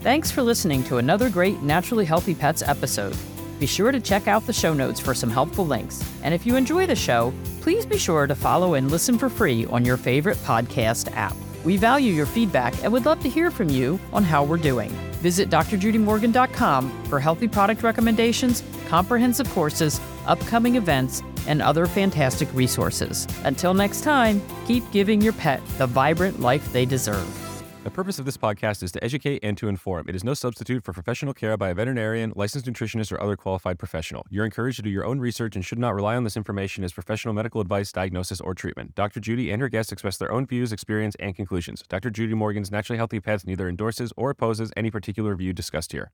Thanks 0.00 0.30
for 0.30 0.42
listening 0.42 0.84
to 0.84 0.98
another 0.98 1.30
great 1.30 1.62
Naturally 1.62 2.04
Healthy 2.04 2.34
Pets 2.34 2.62
episode. 2.62 3.16
Be 3.64 3.68
sure 3.68 3.92
to 3.92 3.98
check 3.98 4.28
out 4.28 4.44
the 4.46 4.52
show 4.52 4.74
notes 4.74 5.00
for 5.00 5.14
some 5.14 5.30
helpful 5.30 5.66
links. 5.66 6.04
And 6.22 6.34
if 6.34 6.44
you 6.44 6.54
enjoy 6.54 6.86
the 6.86 6.94
show, 6.94 7.32
please 7.62 7.86
be 7.86 7.96
sure 7.96 8.26
to 8.26 8.34
follow 8.34 8.74
and 8.74 8.90
listen 8.90 9.18
for 9.18 9.30
free 9.30 9.64
on 9.64 9.86
your 9.86 9.96
favorite 9.96 10.36
podcast 10.44 11.10
app. 11.16 11.34
We 11.64 11.78
value 11.78 12.12
your 12.12 12.26
feedback 12.26 12.74
and 12.84 12.92
would 12.92 13.06
love 13.06 13.20
to 13.20 13.28
hear 13.30 13.50
from 13.50 13.70
you 13.70 13.98
on 14.12 14.22
how 14.22 14.44
we're 14.44 14.58
doing. 14.58 14.90
Visit 15.22 15.48
drjudymorgan.com 15.48 17.04
for 17.04 17.18
healthy 17.18 17.48
product 17.48 17.82
recommendations, 17.82 18.62
comprehensive 18.88 19.48
courses, 19.52 19.98
upcoming 20.26 20.76
events, 20.76 21.22
and 21.46 21.62
other 21.62 21.86
fantastic 21.86 22.52
resources. 22.52 23.26
Until 23.44 23.72
next 23.72 24.02
time, 24.02 24.42
keep 24.66 24.84
giving 24.92 25.22
your 25.22 25.32
pet 25.32 25.62
the 25.78 25.86
vibrant 25.86 26.38
life 26.38 26.70
they 26.70 26.84
deserve. 26.84 27.43
The 27.84 27.90
purpose 27.90 28.18
of 28.18 28.24
this 28.24 28.38
podcast 28.38 28.82
is 28.82 28.92
to 28.92 29.04
educate 29.04 29.40
and 29.42 29.58
to 29.58 29.68
inform. 29.68 30.08
It 30.08 30.16
is 30.16 30.24
no 30.24 30.32
substitute 30.32 30.82
for 30.82 30.94
professional 30.94 31.34
care 31.34 31.54
by 31.58 31.68
a 31.68 31.74
veterinarian, 31.74 32.32
licensed 32.34 32.66
nutritionist, 32.66 33.12
or 33.12 33.20
other 33.20 33.36
qualified 33.36 33.78
professional. 33.78 34.24
You're 34.30 34.46
encouraged 34.46 34.76
to 34.76 34.82
do 34.82 34.88
your 34.88 35.04
own 35.04 35.20
research 35.20 35.54
and 35.54 35.62
should 35.62 35.78
not 35.78 35.94
rely 35.94 36.16
on 36.16 36.24
this 36.24 36.34
information 36.34 36.82
as 36.82 36.94
professional 36.94 37.34
medical 37.34 37.60
advice, 37.60 37.92
diagnosis, 37.92 38.40
or 38.40 38.54
treatment. 38.54 38.94
Dr. 38.94 39.20
Judy 39.20 39.50
and 39.50 39.60
her 39.60 39.68
guests 39.68 39.92
express 39.92 40.16
their 40.16 40.32
own 40.32 40.46
views, 40.46 40.72
experience, 40.72 41.14
and 41.20 41.36
conclusions. 41.36 41.84
Dr. 41.86 42.08
Judy 42.08 42.32
Morgan's 42.32 42.70
Naturally 42.70 42.96
Healthy 42.96 43.20
Pets 43.20 43.44
neither 43.44 43.68
endorses 43.68 44.14
or 44.16 44.30
opposes 44.30 44.72
any 44.78 44.90
particular 44.90 45.34
view 45.34 45.52
discussed 45.52 45.92
here. 45.92 46.10